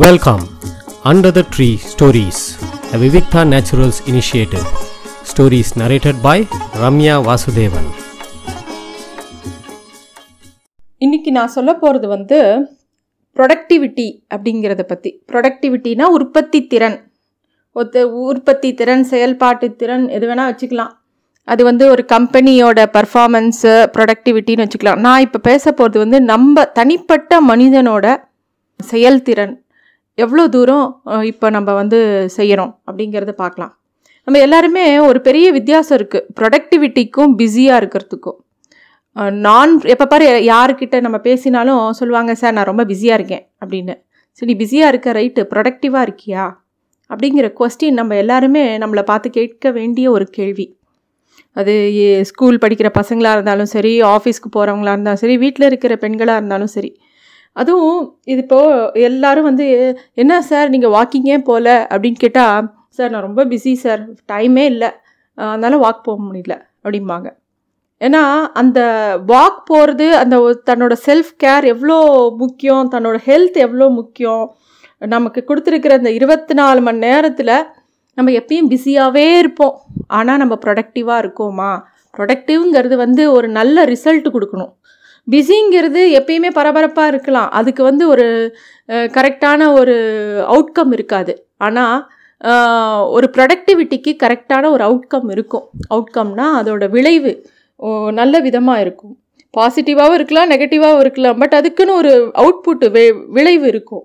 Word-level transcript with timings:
Welcome 0.00 0.42
under 1.04 1.34
the 1.36 1.40
tree 1.54 1.66
stories 1.90 2.38
the 2.90 2.98
Vivikta 3.02 3.40
naturals 3.50 3.98
initiative 4.10 4.62
stories 5.30 5.72
narrated 5.80 6.20
by 6.26 6.44
Ramya 6.82 7.16
Vasudevan 7.26 7.88
இன்னைக்கு 10.98 11.30
நான் 11.30 11.52
சொல்ல 11.56 11.74
போகிறது 11.74 12.08
வந்து 12.08 12.38
ப்ரொடக்டிவிட்டி 13.36 14.08
அப்படிங்கிறத 14.34 14.82
பற்றி 14.92 15.10
ப்ரொடக்டிவிட்டினா 15.32 16.08
உற்பத்தி 16.18 16.66
திறன். 16.66 16.96
ஒத்த 17.76 18.08
உற்பத்தி 18.08 18.74
திறன் 18.74 19.04
செயல்பாட்டு 19.12 19.76
திறன் 19.76 20.08
எது 20.08 20.26
வேணால் 20.30 20.50
வச்சுக்கலாம். 20.52 20.92
அது 21.44 21.64
வந்து 21.64 21.90
ஒரு 21.90 22.04
கம்பெனியோட 22.14 22.86
பர்ஃபார்மன்ஸு 22.98 23.74
ப்ரொடக்டிவிட்டின்னு 23.96 24.66
வச்சுக்கலாம். 24.66 25.02
நான் 25.08 25.20
இப்போ 25.20 25.38
பேச 25.50 25.64
போகிறது 25.72 25.98
வந்து 25.98 26.20
நம்ம 26.20 26.64
தனிப்பட்ட 26.80 27.42
மனிதனோட 27.50 28.16
செயல்திறன் 28.80 29.54
எவ்வளோ 30.18 30.44
தூரம் 30.54 30.86
இப்போ 31.32 31.46
நம்ம 31.56 31.70
வந்து 31.80 31.98
செய்கிறோம் 32.36 32.72
அப்படிங்கிறத 32.88 33.32
பார்க்கலாம். 33.42 33.72
நம்ம 34.26 34.40
எல்லாருமே 34.46 34.84
ஒரு 35.08 35.18
பெரிய 35.28 35.46
வித்தியாசம் 35.58 35.96
இருக்குது 35.98 36.26
ப்ரொடக்டிவிட்டிக்கும் 36.38 37.32
பிஸியாக 37.40 37.80
இருக்கிறதுக்கும். 37.80 38.38
நான் 39.46 39.72
எப்போ 39.94 40.06
பாரு 40.12 40.26
யாருக்கிட்ட 40.52 40.96
நம்ம 41.06 41.18
பேசினாலும் 41.28 41.80
சொல்லுவாங்க 42.00 42.32
சார் 42.42 42.54
நான் 42.58 42.70
ரொம்ப 42.70 42.84
பிஸியாக 42.90 43.18
இருக்கேன் 43.18 43.44
அப்படின்னு. 43.62 43.94
சரி 44.40 44.54
பிஸியாக 44.60 44.92
இருக்க 44.92 45.12
ரைட்டு 45.18 45.42
ப்ரொடக்டிவாக 45.52 46.06
இருக்கியா? 46.06 46.44
அப்படிங்கிற 47.10 47.46
கொஸ்டின் 47.58 47.98
நம்ம 48.00 48.12
எல்லாருமே 48.22 48.62
நம்மளை 48.82 49.02
பார்த்து 49.10 49.30
கேட்க 49.38 49.70
வேண்டிய 49.78 50.06
ஒரு 50.16 50.26
கேள்வி. 50.38 50.66
அது 51.60 51.72
ஸ்கூல் 52.30 52.62
படிக்கிற 52.62 52.88
பசங்களாக 53.00 53.36
இருந்தாலும் 53.36 53.70
சரி 53.74 53.92
ஆஃபீஸ்க்கு 54.14 54.48
போகிறவங்களா 54.56 54.94
இருந்தாலும் 54.94 55.22
சரி 55.24 55.36
வீட்டில் 55.44 55.68
இருக்கிற 55.70 55.94
பெண்களாக 56.04 56.40
இருந்தாலும் 56.40 56.72
சரி 56.76 56.90
அதுவும் 57.56 57.98
இது 58.32 58.40
இப்போது 58.42 59.02
எல்லோரும் 59.08 59.48
வந்து 59.50 59.66
என்ன 60.22 60.40
சார் 60.50 60.72
நீங்கள் 60.74 60.94
வாக்கிங்கே 60.96 61.38
போகல 61.50 61.70
அப்படின்னு 61.92 62.22
கேட்டால் 62.24 62.68
சார் 62.96 63.10
நான் 63.10 63.26
ரொம்ப 63.28 63.42
பிஸி 63.44 63.72
சார். 63.84 64.02
டைமே 64.32 64.64
இல்லை. 64.72 64.90
அதனால் 65.38 65.82
வாக் 65.84 66.06
போக 66.08 66.18
முடியல. 66.28 66.54
அப்படிம்பாங்க. 66.84 67.28
ஏன்னா 68.00 68.22
அந்த 68.60 68.80
வாக் 69.26 69.60
போகிறது 69.64 70.06
அந்த 70.16 70.36
தன்னோட 70.70 70.94
செல்ஃப் 71.06 71.32
கேர் 71.44 71.64
எவ்வளோ 71.64 71.98
முக்கியம் 72.42 72.90
தன்னோட 72.94 73.18
ஹெல்த் 73.28 73.58
எவ்வளோ 73.66 73.86
முக்கியம் 73.98 74.44
நமக்கு 74.98 75.40
கொடுத்துருக்கிற 75.48 75.92
அந்த 76.00 76.10
இருபத்தி 76.10 76.54
நாலு 76.54 76.80
மணி 76.80 77.00
நேரத்தில் 77.06 77.54
நம்ம 78.18 78.30
எப்பயும் 78.40 78.70
பிஸியாகவே 78.72 79.26
இருப்போம். 79.38 79.76
ஆனால் 80.18 80.40
நம்ம 80.42 80.54
ப்ரொடக்டிவாக 80.64 81.22
இருக்கோமா? 81.24 81.70
ப்ரொடக்டிவ்ங்கிறது 82.16 82.96
வந்து 83.04 83.22
ஒரு 83.32 83.48
நல்ல 83.58 83.84
ரிசல்ட் 83.84 84.26
கொடுக்கணும். 84.34 84.72
பிஸிங்கிறது 85.32 86.00
எப்பயுமே 86.18 86.50
பரபரப்பாக 86.58 87.10
இருக்கலாம். 87.12 87.48
அதுக்கு 87.58 87.82
வந்து 87.88 88.04
ஒரு 88.12 88.26
கரெக்டான 89.16 89.70
ஒரு 89.80 89.96
அவுட்கம் 90.54 90.92
இருக்காது. 90.96 91.34
ஆனால் 91.66 91.98
ஒரு 93.16 93.26
ப்ரொடக்டிவிட்டிக்கு 93.34 94.12
கரெக்டான 94.22 94.70
ஒரு 94.76 94.82
அவுட்கம் 94.88 95.28
இருக்கும். 95.34 95.66
அவுட்கம்னா 95.94 96.46
அதோட 96.60 96.86
விளைவு 96.96 97.32
நல்ல 98.20 98.34
விதமாக 98.46 98.82
இருக்கும். 98.84 99.14
பாசிட்டிவாகவும் 99.56 100.16
இருக்கலாம் 100.18 100.50
நெகட்டிவாகவும் 100.52 101.02
இருக்கலாம். 101.04 101.38
பட் 101.42 101.56
அதுக்குன்னு 101.60 101.94
ஒரு 102.00 102.12
அவுட்புட் 102.42 102.84
வி 102.96 103.04
விளைவு 103.36 103.66
இருக்கும். 103.72 104.04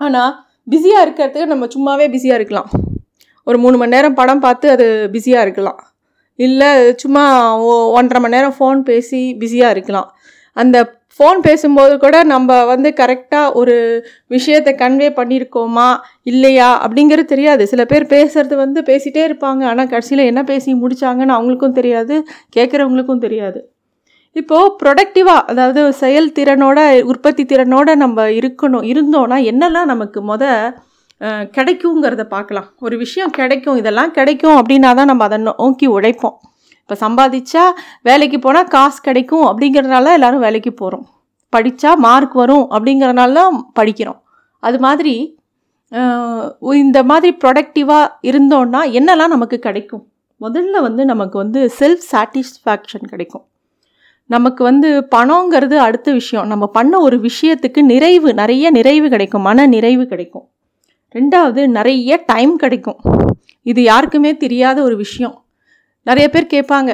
ஆனால் 0.00 0.32
பிஸியாக 0.72 1.04
இருக்கிறதுக்கு 1.06 1.52
நம்ம 1.52 1.66
சும்மாவே 1.74 2.06
பிஸியாக 2.14 2.38
இருக்கலாம். 2.40 2.70
ஒரு 3.48 3.56
மூணு 3.62 3.76
மணி 3.80 3.94
நேரம் 3.94 4.18
படம் 4.20 4.44
பார்த்து 4.44 4.66
அது 4.74 4.86
பிஸியாக 5.14 5.44
இருக்கலாம். 5.46 5.80
இல்லை 6.46 6.70
சும்மா 7.02 7.24
ஒன்றரை 7.96 8.20
மணி 8.22 8.36
நேரம் 8.36 8.56
ஃபோன் 8.58 8.78
பேசி 8.90 9.20
பிஸியாக 9.42 9.74
இருக்கலாம். 9.76 10.08
அந்த 10.56 10.76
ஃபோன் 11.16 11.40
பேசும்போது 11.46 11.94
கூட 12.04 12.16
நம்ம 12.32 12.50
வந்து 12.70 12.88
கரெக்டாக 13.00 13.52
ஒரு 13.60 13.74
விஷயத்தை 14.34 14.72
கன்வே 14.80 15.08
பண்ணியிருக்கோமா 15.18 15.88
இல்லையா 16.30 16.70
அப்படிங்கிறது 16.84 17.32
தெரியாது. 17.32 17.62
சில 17.72 17.82
பேர் 17.92 18.06
பேசுறது 18.14 18.54
வந்து 18.62 18.80
பேசிகிட்டே 18.88 19.22
இருப்பாங்க. 19.28 19.62
ஆனால் 19.72 19.90
கடைசியில் 19.92 20.28
என்ன 20.30 20.42
பேசி 20.50 20.74
முடித்தாங்கன்னு 20.82 21.36
அவங்களுக்கும் 21.36 21.78
தெரியாது 21.78 22.16
கேட்குறவங்களுக்கும் 22.56 23.24
தெரியாது. 23.26 23.60
இப்போது 24.36 24.72
ப்ரொடக்டிவாக 24.80 25.44
அதாவது 25.52 25.82
செயல்திறனோட 26.00 26.78
உற்பத்தி 27.10 27.42
திறனோட 27.52 27.88
நம்ம 28.02 28.24
இருக்கணும் 28.40 28.86
இருந்தோன்னா 28.92 29.38
என்னெல்லாம் 29.50 29.90
நமக்கு 29.92 30.20
முத 30.30 30.44
கிடைக்குங்கிறத 31.56 32.22
பார்க்கலாம். 32.34 32.68
ஒரு 32.86 32.96
விஷயம் 33.04 33.36
கிடைக்கும் 33.38 33.78
இதெல்லாம் 33.82 34.14
கிடைக்கும் 34.18 34.56
அப்படின்னா 34.60 34.90
தான் 35.00 35.10
நம்ம 35.10 35.24
அதை 35.28 35.38
நோக்கி 35.48 35.86
உழைப்போம். 35.96 36.36
இப்போ 36.84 36.96
சம்பாதிச்சா 37.02 37.62
வேலைக்கு 38.08 38.38
போனால் 38.38 38.72
காசு 38.74 38.98
கிடைக்கும் 39.06 39.44
அப்படிங்கிறதுனால 39.50 40.12
எல்லோரும் 40.16 40.42
வேலைக்கு 40.46 40.72
போகிறோம் 40.72 41.06
படித்தா 41.52 41.90
மார்க் 42.04 42.34
வரும் 42.40 42.64
அப்படிங்கிறனால 42.74 43.34
தான் 43.38 43.56
படிக்கிறோம். 43.78 44.18
அது 44.62 44.78
மாதிரி 44.86 45.14
இந்த 46.82 46.98
மாதிரி 47.10 47.30
ப்ரொடக்டிவாக 47.42 48.12
இருந்தோன்னா 48.30 48.80
என்னெல்லாம் 48.98 49.34
நமக்கு 49.34 49.58
கிடைக்கும்? 49.66 50.04
முதல்ல 50.40 50.80
வந்து 50.86 51.02
நமக்கு 51.12 51.36
வந்து 51.42 51.60
செல்ஃப் 51.78 52.04
சாட்டிஸ்ஃபேக்ஷன் 52.12 53.06
கிடைக்கும். 53.12 53.44
நமக்கு 54.30 54.62
வந்து 54.68 54.88
பணங்கிறது 55.14 55.76
அடுத்த 55.86 56.08
விஷயம். 56.20 56.46
நம்ம 56.52 56.66
பண்ண 56.76 57.00
ஒரு 57.06 57.16
விஷயத்துக்கு 57.28 57.80
நிறைவு 57.92 58.28
நிறைய 58.40 58.70
நிறைவு 58.78 59.08
கிடைக்கும். 59.14 59.46
மன 59.48 59.66
நிறைவு 59.76 60.04
கிடைக்கும். 60.12 60.46
ரெண்டாவது 61.14 61.64
நிறைய 61.78 62.20
டைம் 62.32 62.54
கிடைக்கும். 62.64 63.00
இது 63.62 63.80
யாருக்குமே 63.90 64.32
தெரியாத 64.44 64.78
ஒரு 64.82 64.96
விஷயம். 65.04 65.36
நிறைய 66.08 66.26
பேர் 66.34 66.52
கேட்பாங்க. 66.54 66.92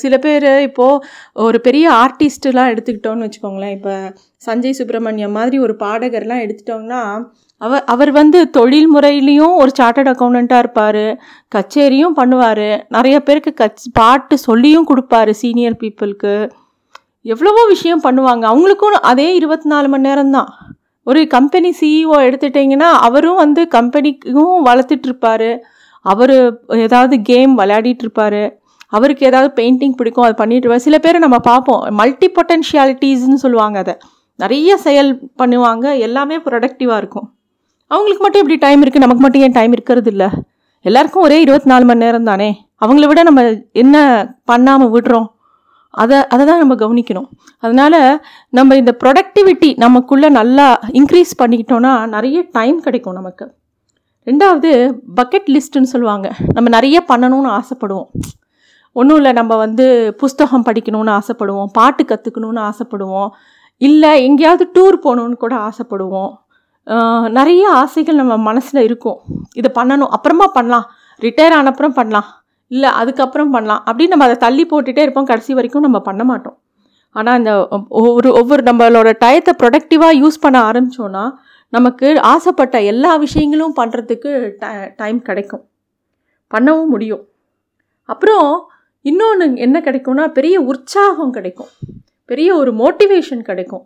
சில 0.00 0.14
பேர் 0.24 0.46
இப்போது 0.66 1.02
ஒரு 1.46 1.58
பெரிய 1.66 1.86
ஆர்டிஸ்ட்டுலாம் 2.02 2.70
எடுத்துக்கிட்டோன்னு 2.72 3.26
வச்சுக்கோங்களேன். 3.26 3.74
இப்போ 3.78 3.94
சஞ்சய் 4.46 4.76
சுப்பிரமணியம் 4.78 5.36
மாதிரி 5.38 5.56
ஒரு 5.64 5.74
பாடகர்லாம் 5.82 6.42
எடுத்துட்டோம்னா 6.44 7.00
அவர் 7.60 7.84
அவர் 7.92 8.10
வந்து 8.20 8.38
தொழில் 8.56 8.88
முறையிலையும் 8.94 9.54
ஒரு 9.62 9.70
சார்ட்டர்ட் 9.78 10.10
அக்கௌண்ட்டாக 10.12 10.62
இருப்பார். 10.64 11.04
கச்சேரியும் 11.54 12.16
பண்ணுவார். 12.20 12.68
நிறைய 12.96 13.16
பேருக்கு 13.26 13.52
கச் 13.62 13.84
பாட்டு 14.00 14.36
சொல்லியும் 14.48 14.88
கொடுப்பாரு 14.90 15.34
சீனியர் 15.42 15.80
பீப்புளுக்கு 15.82 16.34
எவ்வளவோ 17.34 17.62
விஷயம் 17.74 18.04
பண்ணுவாங்க. 18.06 18.44
அவங்களுக்கும் 18.52 18.98
அதே 19.12 19.28
இருபத்தி 19.40 19.68
நாலு 19.72 19.86
மணி 19.92 20.06
நேரம் 20.08 20.34
தான். 20.36 20.50
ஒரு 21.10 21.20
கம்பெனி 21.36 21.70
சிஇஓ 21.80 22.16
எடுத்துட்டிங்கன்னா 22.28 22.90
அவரும் 23.06 23.40
வந்து 23.44 23.62
கம்பெனிக்கும் 23.76 24.54
வளர்த்துட்ருப்பார் 24.68 25.48
அவர் 26.12 26.34
ஏதாவது 26.86 27.14
கேம் 27.30 27.52
விளையாடிட்டு 27.58 28.04
இருப்பாரு 28.06 28.44
அவருக்கு 28.96 29.22
ஏதாவது 29.26 29.48
பெயிண்டிங் 29.58 29.96
பிடிக்கும் 29.98 30.24
அது 30.24 30.34
பண்ணிட்டு 30.40 30.64
இருப்பார் 30.64 30.84
சில 30.86 30.98
பேர் 31.04 31.24
நம்ம 31.24 31.38
பார்ப்போம். 31.38 31.80
மல்டி 32.00 32.28
பொட்டன்ஷியாலிட்டிஸ்ன்னு 32.36 33.42
சொல்லுவாங்க 33.44 33.78
அதை. 33.78 33.94
நிறைய 34.42 34.76
செயல் 34.86 35.10
பண்ணுவாங்க. 35.40 35.86
எல்லாமே 36.06 36.36
ப்ரொடக்டிவாக 36.36 37.00
இருக்கும். 37.02 37.26
அவங்களுக்கு 37.90 38.22
மட்டும் 38.24 38.42
எப்படி 38.42 38.58
டைம் 38.66 38.82
இருக்குது 38.82 39.04
நமக்கு 39.04 39.22
மட்டும் 39.22 39.42
ஏன் 39.42 39.56
டைம் 39.58 39.72
இருக்கிறது 39.72 40.10
இல்லை? 40.10 40.28
எல்லாருக்கும் 40.84 41.22
ஒரே 41.22 41.36
இருபத்தி 41.40 41.68
நாலு 41.70 41.84
மணி 41.84 42.04
நேரம் 42.04 42.28
தானே? 42.30 42.48
அவங்கள 42.84 43.06
விட 43.10 43.20
நம்ம 43.22 43.42
என்ன 43.72 43.96
பண்ணாமல் 44.44 44.92
விடுறோம்? 44.94 45.28
அதை 45.94 46.16
அதை 46.28 46.42
தான் 46.46 46.62
நம்ம 46.62 46.74
கவனிக்கணும். 46.74 47.28
அதனால் 47.64 48.00
நம்ம 48.58 48.76
இந்த 48.76 48.92
ப்ரொடக்டிவிட்டி 49.04 49.70
நமக்குள்ளே 49.84 50.28
நல்லா 50.28 50.66
இன்க்ரீஸ் 50.92 51.32
பண்ணிக்கிட்டோன்னா 51.42 51.92
நிறைய 52.14 52.40
டைம் 52.52 52.78
கிடைக்கும் 52.80 53.18
நமக்கு. 53.20 53.46
ரெண்டாவது 54.26 54.70
பக்கெட் 55.16 55.48
லிஸ்ட்டுன்னு 55.54 55.92
சொல்லுவாங்க. 55.94 56.30
நம்ம 56.54 56.68
நிறைய 56.68 57.04
பண்ணணும்னு 57.08 57.50
ஆசைப்படுவோம். 57.58 58.08
ஒன்றும் 58.92 59.16
இல்லை 59.16 59.32
நம்ம 59.32 59.56
வந்து 59.56 60.14
புஸ்தகம் 60.14 60.64
படிக்கணும்னு 60.64 61.18
ஆசைப்படுவோம். 61.18 61.70
பாட்டு 61.72 62.04
கற்றுக்கணும்னு 62.04 62.62
ஆசைப்படுவோம். 62.68 63.28
இல்லை 63.76 64.24
எங்கேயாவது 64.24 64.64
டூர் 64.74 65.04
போகணுன்னு 65.04 65.38
கூட 65.44 65.54
ஆசைப்படுவோம். 65.68 66.32
நிறைய 67.28 67.70
ஆசைகள் 67.70 68.14
நம்ம 68.14 68.36
மனசில் 68.36 68.82
இருக்கும். 68.82 69.18
இதை 69.54 69.70
பண்ணணும். 69.78 70.12
அப்புறமா 70.16 70.46
பண்ணலாம். 70.46 70.86
ரிட்டையர் 71.20 71.56
ஆனப்புறம் 71.60 71.96
பண்ணலாம். 71.98 72.28
இல்லை 72.66 72.88
அதுக்கப்புறம் 72.88 73.50
பண்ணலாம். 73.50 73.82
அப்படின்னு 73.86 74.12
நம்ம 74.12 74.24
அதை 74.24 74.36
தள்ளி 74.36 74.66
போட்டுகிட்டே 74.66 74.98
இருப்போம். 74.98 75.24
கடைசி 75.24 75.54
வரைக்கும் 75.54 75.82
நம்ம 75.82 76.00
பண்ண 76.00 76.24
மாட்டோம். 76.24 76.58
ஆனால் 77.10 77.38
இந்த 77.38 77.52
ஒவ்வொரு 77.88 78.32
ஒவ்வொரு 78.32 78.62
நம்மளோட 78.62 79.10
டயத்தை 79.24 79.52
ப்ரொடக்டிவாக 79.62 80.18
யூஸ் 80.22 80.40
பண்ண 80.40 80.56
ஆரம்பித்தோன்னா 80.70 81.24
நமக்கு 81.76 82.08
ஆசைப்பட்ட 82.32 82.76
எல்லா 82.92 83.12
விஷயங்களும் 83.24 83.76
பண்ணுறதுக்கு 83.80 84.30
டைம் 85.00 85.18
கிடைக்கும். 85.28 85.64
பண்ணவும் 86.54 86.92
முடியும். 86.94 87.24
அப்புறம் 88.12 88.48
இன்னொன்று 89.10 89.46
என்ன 89.66 89.76
கிடைக்கும்னா 89.86 90.24
பெரிய 90.38 90.56
உற்சாகம் 90.72 91.34
கிடைக்கும். 91.36 91.70
பெரிய 92.30 92.48
ஒரு 92.60 92.70
மோட்டிவேஷன் 92.82 93.42
கிடைக்கும். 93.48 93.84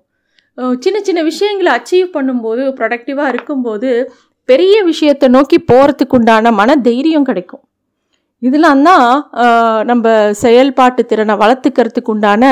சின்ன 0.85 0.99
சின்ன 1.09 1.21
விஷயங்களை 1.31 1.71
அச்சீவ் 1.79 2.09
பண்ணும்போது 2.17 2.63
ப்ரொடக்டிவாக 2.79 3.33
இருக்கும்போது 3.33 3.91
பெரிய 4.49 4.77
விஷயத்தை 4.91 5.27
நோக்கி 5.37 5.59
போகிறதுக்கு 5.71 6.17
உண்டான 6.19 6.53
மன 6.61 6.77
தைரியம் 6.89 7.29
கிடைக்கும். 7.29 7.63
இதெல்லாம் 8.47 8.83
தான் 8.89 9.07
நம்ம 9.91 10.15
செயல்பாட்டு 10.43 11.03
திறனை 11.11 11.35
வளர்த்துக்கிறதுக்கு 11.43 12.13
உண்டான 12.15 12.45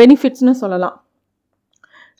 பெனிஃபிட்ஸ்னு 0.00 0.54
சொல்லலாம். 0.62 0.96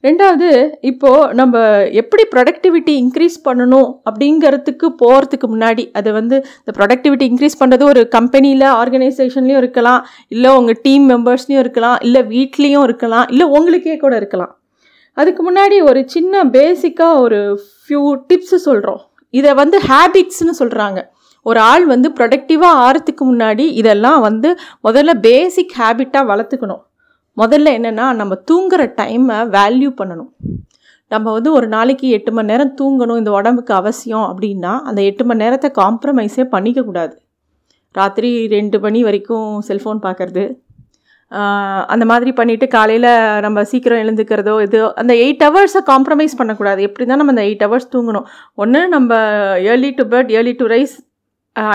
ரெண்டாவது 0.04 0.48
இப்போது 0.80 1.34
நம்ம 1.34 1.60
எப்படி 1.92 2.24
ப்ரொடக்டிவிட்டி 2.34 2.92
இன்க்ரீஸ் 3.02 3.36
பண்ணணும் 3.44 3.88
அப்படிங்கிறதுக்கு 4.08 4.86
போகிறதுக்கு 5.00 5.46
முன்னாடி 5.54 5.84
அது 5.92 6.12
வந்து 6.12 6.36
இந்த 6.60 6.72
ப்ரொடக்டிவிட்டி 6.76 7.24
இன்க்ரீஸ் 7.30 7.58
பண்ணுறது 7.60 7.84
ஒரு 7.84 8.02
கம்பெனியில் 8.08 8.66
ஆர்கனைசேஷன்லேயும் 8.82 9.60
இருக்கலாம் 9.62 10.02
இல்லை 10.28 10.50
உங்கள் 10.54 10.78
டீம் 10.82 11.06
மெம்பர்ஸ்லேயும் 11.12 11.62
இருக்கலாம் 11.64 11.98
இல்லை 12.00 12.22
வீட்லேயும் 12.34 12.82
இருக்கலாம் 12.82 13.26
இல்லை 13.28 13.46
உங்களுக்கே 13.46 13.96
கூட 13.96 14.16
இருக்கலாம். 14.16 14.52
அதுக்கு 15.16 15.42
முன்னாடி 15.50 15.76
ஒரு 15.82 16.00
சின்ன 16.08 16.44
பேசிக்காக 16.56 17.20
ஒரு 17.20 17.40
ஃபியூ 17.80 18.04
டிப்ஸு 18.30 18.58
சொல்கிறோம் 18.68 19.00
இதை 19.34 19.52
வந்து 19.54 19.78
ஹேபிட்ஸ்னு 19.88 20.54
சொல்கிறாங்க 20.62 21.00
ஒரு 21.46 21.60
ஆள் 21.60 21.86
வந்து 21.86 22.08
ப்ரொடக்டிவாக 22.18 22.82
ஆறதுக்கு 22.86 23.24
முன்னாடி 23.32 23.64
இதெல்லாம் 23.80 24.20
வந்து 24.20 24.48
முதல்ல 24.86 25.12
பேசிக் 25.20 25.74
ஹேபிட்டாக 25.80 26.30
வளர்த்துக்கணும். 26.30 26.82
முதல்ல 27.40 27.72
என்னென்னா 27.78 28.06
நம்ம 28.20 28.36
தூங்குகிற 28.48 28.82
டைமை 29.00 29.36
வேல்யூ 29.56 29.90
பண்ணணும். 30.00 30.30
நம்ம 31.12 31.26
வந்து 31.36 31.50
ஒரு 31.58 31.66
நாளைக்கு 31.74 32.06
எட்டு 32.16 32.30
மணி 32.36 32.50
நேரம் 32.52 32.72
தூங்கணும் 32.80 33.20
இந்த 33.20 33.30
உடம்புக்கு 33.38 33.72
அவசியம் 33.80 34.26
அப்படின்னா 34.30 34.72
அந்த 34.88 35.00
எட்டு 35.10 35.24
மணி 35.28 35.42
நேரத்தை 35.44 35.68
காம்ப்ரமைஸே 35.82 36.44
பண்ணிக்கக்கூடாது 36.54 37.14
ராத்திரி 37.98 38.30
ரெண்டு 38.56 38.78
மணி 38.84 39.00
வரைக்கும் 39.06 39.46
செல்ஃபோன் 39.68 40.00
பார்க்குறது 40.06 40.44
அந்த 41.92 42.04
மாதிரி 42.10 42.30
பண்ணிவிட்டு 42.36 42.66
காலையில் 42.74 43.08
நம்ம 43.44 43.64
சீக்கிரம் 43.70 44.02
எழுந்துக்கிறதோ 44.02 44.54
இது 44.66 44.78
அந்த 45.00 45.12
எயிட் 45.24 45.42
ஹவர்ஸை 45.46 45.80
காம்ப்ரமைஸ் 45.90 46.38
பண்ணக்கூடாது. 46.38 46.80
எப்படி 46.88 47.04
தான் 47.06 47.20
நம்ம 47.20 47.34
அந்த 47.34 47.44
எயிட் 47.48 47.64
ஹவர்ஸ் 47.66 47.90
தூங்கணும். 47.94 48.26
ஒன்று 48.62 48.80
நம்ம 48.94 49.18
early 49.72 49.90
to 49.98 50.04
bed 50.14 50.30
early 50.38 50.54
to 50.60 50.68
rise 50.74 50.94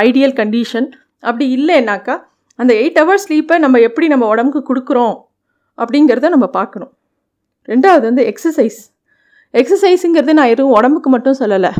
ideal 0.05 0.35
condition 0.39 0.87
அப்படி 1.29 1.45
இல்லைன்னாக்கா 1.57 2.15
அந்த 2.59 2.71
எயிட் 2.81 2.99
ஹவர்ஸ் 3.01 3.25
ஸ்லீப்பை 3.27 3.57
நம்ம 3.65 3.79
எப்படி 3.89 4.07
நம்ம 4.13 4.27
உடம்புக்கு 4.33 4.63
கொடுக்குறோம்? 4.71 5.15
அப்படிங்கிறத 5.81 6.29
நம்ம 6.35 6.47
பார்க்கணும். 6.59 6.91
ரெண்டாவது 7.71 8.03
வந்து 8.09 8.23
எக்ஸசைஸ் 8.31 8.79
எக்ஸசைஸுங்கிறது 9.53 10.33
நான் 10.37 10.51
எதுவும் 10.53 10.75
உடம்புக்கு 10.77 11.09
மட்டும் 11.15 11.39
சொல்லலை. 11.41 11.71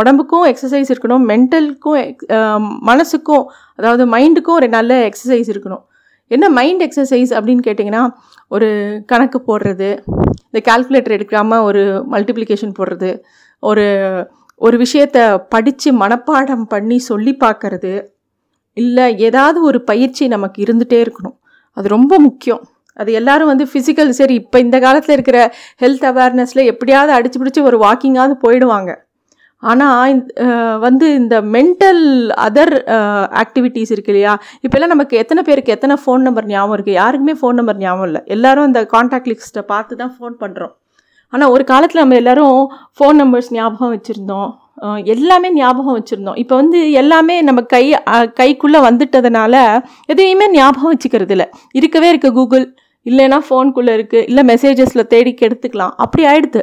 உடம்புக்கும் 0.00 0.44
எக்ஸசைஸ் 0.50 0.90
இருக்கணும் 0.92 1.24
மென்டலுக்கும் 1.30 1.96
மனசுக்கும் 2.90 3.44
அதாவது 3.78 4.04
மைண்டுக்கும் 4.14 4.58
ஒரு 4.60 4.68
நல்ல 4.76 4.92
எக்ஸசைஸ் 5.08 5.50
இருக்கணும். 5.52 5.82
என்ன 6.30 6.46
மைண்ட் 6.58 6.82
எக்ஸசைஸ் 6.86 7.32
அப்படின்னு 7.36 7.62
கேட்டிங்கன்னா 7.68 8.02
ஒரு 8.54 8.68
கணக்கு 9.10 9.38
போடுறது 9.48 9.88
இந்த 10.48 10.60
கால்குலேட்டர் 10.68 11.16
எடுக்காமல் 11.16 11.64
ஒரு 11.68 11.82
மல்டிப்ளிகேஷன் 12.12 12.76
போடுறது 12.78 13.10
ஒரு 13.62 13.86
ஒரு 14.60 14.76
விஷயத்தை 14.84 15.24
படித்து 15.54 15.90
மனப்பாடம் 16.02 16.64
பண்ணி 16.72 16.98
சொல்லி 17.10 17.32
பார்க்கறது 17.44 17.92
இல்லை 18.76 19.06
ஏதாவது 19.28 19.58
ஒரு 19.68 19.78
பயிற்சி 19.90 20.24
நமக்கு 20.34 20.58
இருந்துகிட்டே 20.64 20.98
இருக்கணும். 21.04 21.36
அது 21.76 21.88
ரொம்ப 21.96 22.14
முக்கியம். 22.26 22.62
அது 22.96 23.10
எல்லாரும் 23.20 23.50
வந்து 23.52 23.64
ஃபிசிக்கல் 23.70 24.10
சரி 24.20 24.34
இப்போ 24.42 24.58
இந்த 24.66 24.76
காலத்தில் 24.86 25.16
இருக்கிற 25.16 25.38
ஹெல்த் 25.82 26.06
அவேர்னஸில் 26.10 26.68
எப்படியாவது 26.72 27.12
அடிச்சு 27.18 27.40
பிடிச்சி 27.40 27.62
ஒரு 27.70 27.78
வாக்கிங்காவது 27.86 28.34
போயிடுவாங்க. 28.44 28.90
ஆனால் 29.62 30.18
வந்து 30.84 31.06
இந்த 31.20 31.36
மென்டல் 31.54 32.04
அதர் 32.46 32.74
ஆக்டிவிட்டீஸ் 33.42 33.92
இருக்கு 33.94 34.12
இல்லையா? 34.12 34.34
இப்போல்லாம் 34.64 34.92
நமக்கு 34.94 35.14
எத்தனை 35.22 35.42
பேருக்கு 35.48 35.74
எத்தனை 35.76 35.96
ஃபோன் 36.04 36.24
நம்பர் 36.28 36.48
ஞாபகம் 36.52 36.76
இருக்குது 36.76 36.98
யாருக்குமே 37.00 37.34
ஃபோன் 37.40 37.58
நம்பர் 37.60 37.80
ஞாபகம் 37.84 38.08
இல்லை. 38.10 38.22
எல்லாரும் 38.36 38.68
அந்த 38.68 38.82
காண்டாக்ட் 38.94 39.30
லிஸ்ட்டை 39.32 39.64
பார்த்து 39.72 40.00
தான் 40.02 40.14
ஃபோன் 40.16 40.36
பண்ணுறோம் 40.44 40.74
ஆனால் 41.32 41.52
ஒரு 41.54 41.64
காலத்தில் 41.72 42.02
நம்ம 42.02 42.16
எல்லோரும் 42.22 42.56
ஃபோன் 42.96 43.18
நம்பர்ஸ் 43.22 43.50
ஞாபகம் 43.56 43.92
வச்சுருந்தோம். 43.94 44.50
எல்லாமே 45.14 45.48
ஞாபகம் 45.60 45.96
வச்சுருந்தோம். 45.98 46.38
இப்போ 46.42 46.54
வந்து 46.60 46.78
எல்லாமே 47.00 47.34
நம்ம 47.48 47.60
கை 47.72 47.82
கைக்குள்ளே 48.40 48.80
வந்துட்டதுனால 48.88 49.54
எதையுமே 50.12 50.46
ஞாபகம் 50.58 50.92
வச்சுக்கிறது 50.94 51.34
இல்லை. 51.36 51.46
இருக்கவே 51.78 52.08
இருக்குது 52.12 52.36
கூகுள் 52.38 52.66
இல்லைன்னா 53.06 53.38
ஃபோனுக்குள்ளே 53.48 53.92
இருக்குது 53.98 54.24
இல்லை 54.30 54.42
மெசேஜஸில் 54.52 55.10
தேடி 55.12 55.32
கெடுத்துக்கலாம். 55.40 55.92
அப்படி 56.04 56.24
ஆயிடுது. 56.30 56.62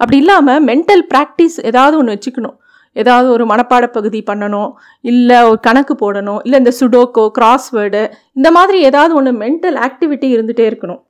அப்படி 0.00 0.18
இல்லாமல் 0.22 0.60
மென்டல் 0.70 1.04
ப்ராக்டிஸ் 1.12 1.56
ஏதாவது 1.70 1.94
ஒன்று 2.00 2.14
வச்சுக்கணும். 2.16 2.56
ஏதாவது 2.96 3.28
ஒரு 3.34 3.44
மனப்பாட 3.50 3.84
பகுதி 3.96 4.20
பண்ணணும் 4.30 4.70
இல்லை 5.10 5.38
ஒரு 5.50 5.58
கணக்கு 5.66 5.94
போடணும் 6.00 6.40
இல்லை 6.46 6.56
இந்த 6.62 6.72
சுடோக்கோ 6.78 7.24
கிராஸ்வேர்டு 7.38 8.02
இந்த 8.38 8.48
மாதிரி 8.56 8.78
ஏதாவது 8.88 9.12
ஒன்று 9.18 9.32
மென்டல் 9.44 9.78
ஆக்டிவிட்டி 9.86 10.28
இருந்துகிட்டே 10.34 10.66
இருக்கணும். 10.70 11.00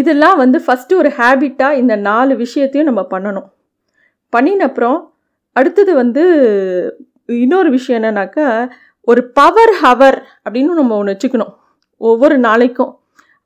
இதெல்லாம் 0.00 0.36
வந்து 0.42 0.58
ஃபஸ்ட்டு 0.66 0.98
ஒரு 1.00 1.10
ஹேபிட்டாக 1.16 1.80
இந்த 1.80 1.94
நாலு 2.08 2.34
விஷயத்தையும் 2.44 2.88
நம்ம 2.90 3.02
பண்ணணும். 3.14 3.48
பண்ணினப்புறம் 4.32 4.98
அடுத்தது 5.52 5.94
வந்து 5.94 6.22
இன்னொரு 7.26 7.70
விஷயம் 7.70 7.98
என்னன்னாக்கா 7.98 8.46
ஒரு 9.00 9.20
பவர் 9.38 9.72
ஹவர் 9.82 10.18
அப்படின்னு 10.44 10.80
நம்ம 10.80 10.96
ஒன்று 10.96 11.14
வச்சுக்கணும். 11.14 11.52
ஒவ்வொரு 12.00 12.38
நாளைக்கும். 12.38 12.92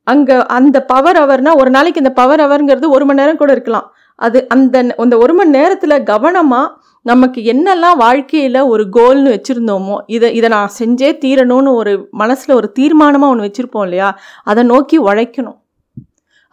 அங்கே 0.06 0.34
அந்த 0.56 0.78
பவர் 0.84 1.18
ஹவர்னால் 1.20 1.60
ஒரு 1.60 1.70
நாளைக்கு 1.70 2.02
இந்த 2.02 2.12
பவர் 2.12 2.40
ஹவருங்கிறது 2.40 2.88
ஒரு 2.88 3.04
மணி 3.04 3.20
நேரம் 3.20 3.36
கூட 3.36 3.52
இருக்கலாம். 3.52 3.86
அது 4.14 4.38
அந்த 4.48 4.94
அந்த 4.98 5.14
ஒரு 5.18 5.34
மணி 5.34 5.50
நேரத்தில் 5.50 6.04
கவனமாக 6.04 6.74
நமக்கு 7.02 7.40
என்னெல்லாம் 7.52 7.96
வாழ்க்கையில் 7.96 8.60
ஒரு 8.72 8.84
கோல்னு 8.96 9.32
வச்சுருந்தோமோ 9.34 9.96
இதை 10.06 10.28
இதை 10.34 10.48
நான் 10.48 10.70
செஞ்சே 10.78 11.10
தீரணும்னு 11.24 11.72
ஒரு 11.74 11.92
மனசில் 12.10 12.54
ஒரு 12.54 12.72
தீர்மானமாக 12.78 13.32
ஒன்று 13.32 13.46
வச்சுருப்போம் 13.46 13.82
இல்லையா? 13.82 14.08
அதை 14.42 14.62
நோக்கி 14.62 14.98
உழைக்கணும். 14.98 15.58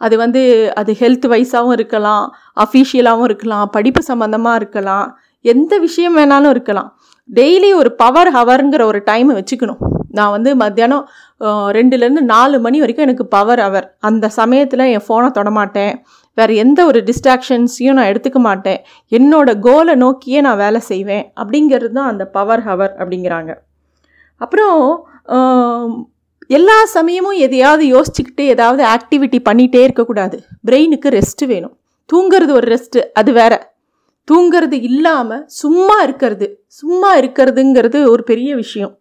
அது 0.00 0.16
வந்து 0.16 0.72
அது 0.74 0.92
ஹெல்த் 1.00 1.26
வைஸாகவும் 1.32 1.72
இருக்கலாம் 1.72 2.24
அஃபீஷியலாகவும் 2.64 3.22
இருக்கலாம் 3.22 3.70
படிப்பு 3.70 4.02
சம்மந்தமாக 4.08 4.54
இருக்கலாம். 4.54 5.06
எந்த 5.52 5.72
விஷயம் 5.86 6.16
வேணாலும் 6.18 6.52
இருக்கலாம். 6.54 6.90
டெய்லி 7.38 7.70
ஒரு 7.80 7.90
பவர் 8.02 8.30
ஹவருங்கிற 8.36 8.82
ஒரு 8.90 9.00
டைமை 9.10 9.34
வச்சுக்கணும். 9.38 9.80
நான் 10.16 10.32
வந்து 10.34 10.50
மத்தியானம் 10.62 11.04
ரெண்டுலேருந்து 11.76 12.22
நாலு 12.32 12.56
மணி 12.64 12.78
வரைக்கும் 12.82 13.06
எனக்கு 13.06 13.24
பவர் 13.34 13.62
ஹவர். 13.64 13.86
அந்த 14.08 14.28
சமயத்தில் 14.36 14.90
என் 14.94 15.04
ஃபோனை 15.06 15.28
தொடமாட்டேன். 15.38 15.94
வேறு 16.38 16.52
எந்த 16.64 16.80
ஒரு 16.90 17.00
டிஸ்ட்ராக்ஷன்ஸையும் 17.08 17.96
நான் 17.98 18.10
எடுத்துக்க 18.12 18.40
மாட்டேன். 18.48 18.80
என்னோடய 19.18 19.60
கோலை 19.66 19.94
நோக்கியே 20.04 20.40
நான் 20.46 20.62
வேலை 20.64 20.80
செய்வேன். 20.90 21.24
அப்படிங்கிறது 21.40 21.90
தான் 21.98 22.10
அந்த 22.12 22.24
பவர் 22.36 22.64
ஹவர் 22.68 22.94
அப்படிங்கிறாங்க. 23.02 23.52
அப்புறம் 24.44 24.80
எல்லா 26.58 26.78
சமயமும் 26.96 27.38
எதையாவது 27.44 27.84
யோசிச்சுக்கிட்டு 27.94 28.44
ஏதாவது 28.54 28.82
ஆக்டிவிட்டி 28.94 29.38
பண்ணிகிட்டே 29.48 29.82
இருக்கக்கூடாது. 29.86 30.36
பிரெயினுக்கு 30.68 31.08
ரெஸ்ட்டு 31.18 31.46
வேணும். 31.52 31.74
தூங்கிறது 32.12 32.52
ஒரு 32.60 32.66
ரெஸ்ட்டு 32.74 33.02
அது 33.20 33.32
வேற. 33.40 33.54
தூங்கிறது 34.28 34.76
இல்லாமல் 34.88 35.42
சும்மா 35.60 35.96
இருக்கிறது 36.06 36.46
சும்மா 36.80 37.10
இருக்கிறதுங்கிறது 37.20 37.98
ஒரு 38.12 38.22
பெரிய 38.30 38.50
விஷயம். 38.62 38.94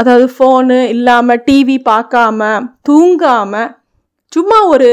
அதாவது 0.00 0.26
ஃபோனு 0.34 0.78
இல்லாமல் 0.94 1.42
டிவி 1.46 1.76
பார்க்காம 1.90 2.50
தூங்காமல் 2.88 3.70
சும்மா 4.32 4.58
ஒரு 4.72 4.90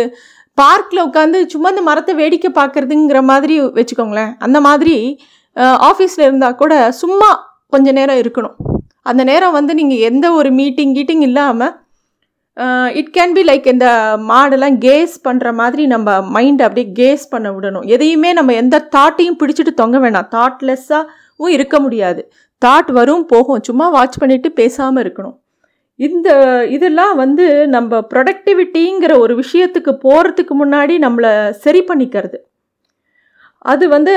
பார்க்கில் 0.58 1.06
உட்காந்து 1.08 1.40
சும்மா 1.54 1.70
இந்த 1.74 1.84
மரத்தை 1.90 2.14
வேடிக்கை 2.22 2.50
பார்க்குறதுங்கிற 2.60 3.20
மாதிரி 3.32 3.56
வச்சுக்கோங்களேன். 3.80 4.32
அந்த 4.46 4.60
மாதிரி 4.68 4.96
ஆஃபீஸில் 5.90 6.26
இருந்தால் 6.28 6.60
கூட 6.62 6.74
சும்மா 7.02 7.30
கொஞ்ச 7.74 7.92
நேரம் 8.00 8.22
இருக்கணும். 8.22 8.56
அந்த 9.10 9.22
நேரம் 9.30 9.58
வந்து 9.58 9.74
நீங்கள் 9.80 10.06
எந்த 10.10 10.26
ஒரு 10.40 10.50
மீட்டிங் 10.60 10.96
கீட்டிங் 10.98 11.26
இல்லாமல் 11.30 11.76
இட் 13.00 13.12
கேன் 13.18 13.34
பி 13.34 13.44
லைக் 13.44 13.68
இந்த 13.68 13.88
மாடெல்லாம் 14.30 14.78
கேஸ் 14.78 15.16
பண்ணுற 15.28 15.54
மாதிரி 15.54 15.86
நம்ம 15.86 16.18
மைண்டை 16.36 16.64
அப்படியே 16.68 16.88
கேஸ் 16.92 17.30
பண்ண 17.30 17.52
விடணும். 17.52 17.86
எதையுமே 17.86 18.34
நம்ம 18.34 18.54
எந்த 18.54 18.88
தாட்டையும் 18.96 19.40
பிடிச்சிட்டு 19.42 19.74
தொங்க 19.82 19.98
வேணாம். 20.00 20.30
தாட்லெஸ்ஸாகவும் 20.38 21.56
இருக்க 21.58 21.80
முடியாது. 21.80 22.32
தாட் 22.66 22.92
வரும் 22.92 23.26
போகும். 23.26 23.64
சும்மா 23.64 23.90
வாட்ச் 23.90 24.20
பண்ணிவிட்டு 24.22 24.50
பேசாமல் 24.50 25.04
இருக்கணும். 25.04 25.38
இந்த 25.96 26.30
இதெல்லாம் 26.70 27.16
வந்து 27.16 27.68
நம்ம 27.68 28.00
ப்ரொடக்டிவிட்டிங்கிற 28.14 29.20
ஒரு 29.20 29.44
விஷயத்துக்கு 29.44 29.94
போகிறதுக்கு 30.06 30.56
முன்னாடி 30.64 30.96
நம்மளை 31.06 31.50
சரி 31.50 31.82
பண்ணிக்கிறது. 31.82 32.38
அது 33.72 33.86
வந்து 33.94 34.14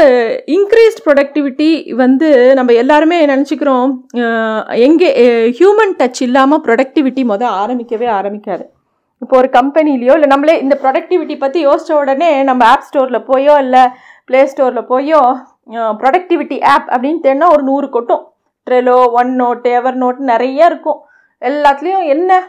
இன்க்ரீஸ்ட் 0.56 1.04
ப்ரொடக்டிவிட்டி 1.06 1.68
வந்து 2.02 2.28
நம்ம 2.58 2.74
எல்லாருமே 2.82 3.16
நினச்சிக்கிறோம் 3.32 3.90
எங்கே 4.88 5.08
ஹியூமன் 5.58 5.94
டச் 6.00 6.20
இல்லாமல் 6.26 6.62
ப்ரொடக்டிவிட்டி 6.66 7.24
மொதல் 7.30 7.56
ஆரம்பிக்கவே 7.62 8.08
ஆரம்பிக்காது. 8.18 8.64
இப்போ 9.22 9.34
ஒரு 9.40 9.48
கம்பெனிலேயோ 9.56 10.12
இல்லை 10.18 10.28
நம்மளே 10.32 10.54
இந்த 10.64 10.74
ப்ரொடக்டிவிட்டி 10.82 11.34
பற்றி 11.42 11.58
யோசித்த 11.68 11.92
உடனே 12.02 12.30
நம்ம 12.50 12.68
ஆப் 12.72 12.86
ஸ்டோரில் 12.88 13.26
போயோ 13.30 13.54
இல்லை 13.64 13.82
ப்ளே 14.28 14.40
ஸ்டோரில் 14.52 14.88
போயோ 14.92 15.20
ப்ரொடக்டிவிட்டி 16.02 16.58
ஆப் 16.74 16.88
அப்படின்னு 16.94 17.20
தேடினா 17.26 17.48
ஒரு 17.56 17.62
நூறு 17.70 17.88
கொட்டும். 17.96 18.22
ட்ரெலோ 18.66 18.96
ஒன் 19.20 19.32
நோட் 19.42 19.66
எவர் 19.78 19.98
நோட் 20.02 20.20
நிறைய 20.30 20.70
இருக்கும். 20.70 21.00
எல்லாத்துலேயும் 21.42 22.06
என்ன 22.14 22.40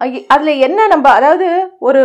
அதில் 0.00 0.60
என்ன 0.66 0.80
நம்ம 0.92 1.06
அதாவது 1.18 1.46
ஒரு 1.86 2.02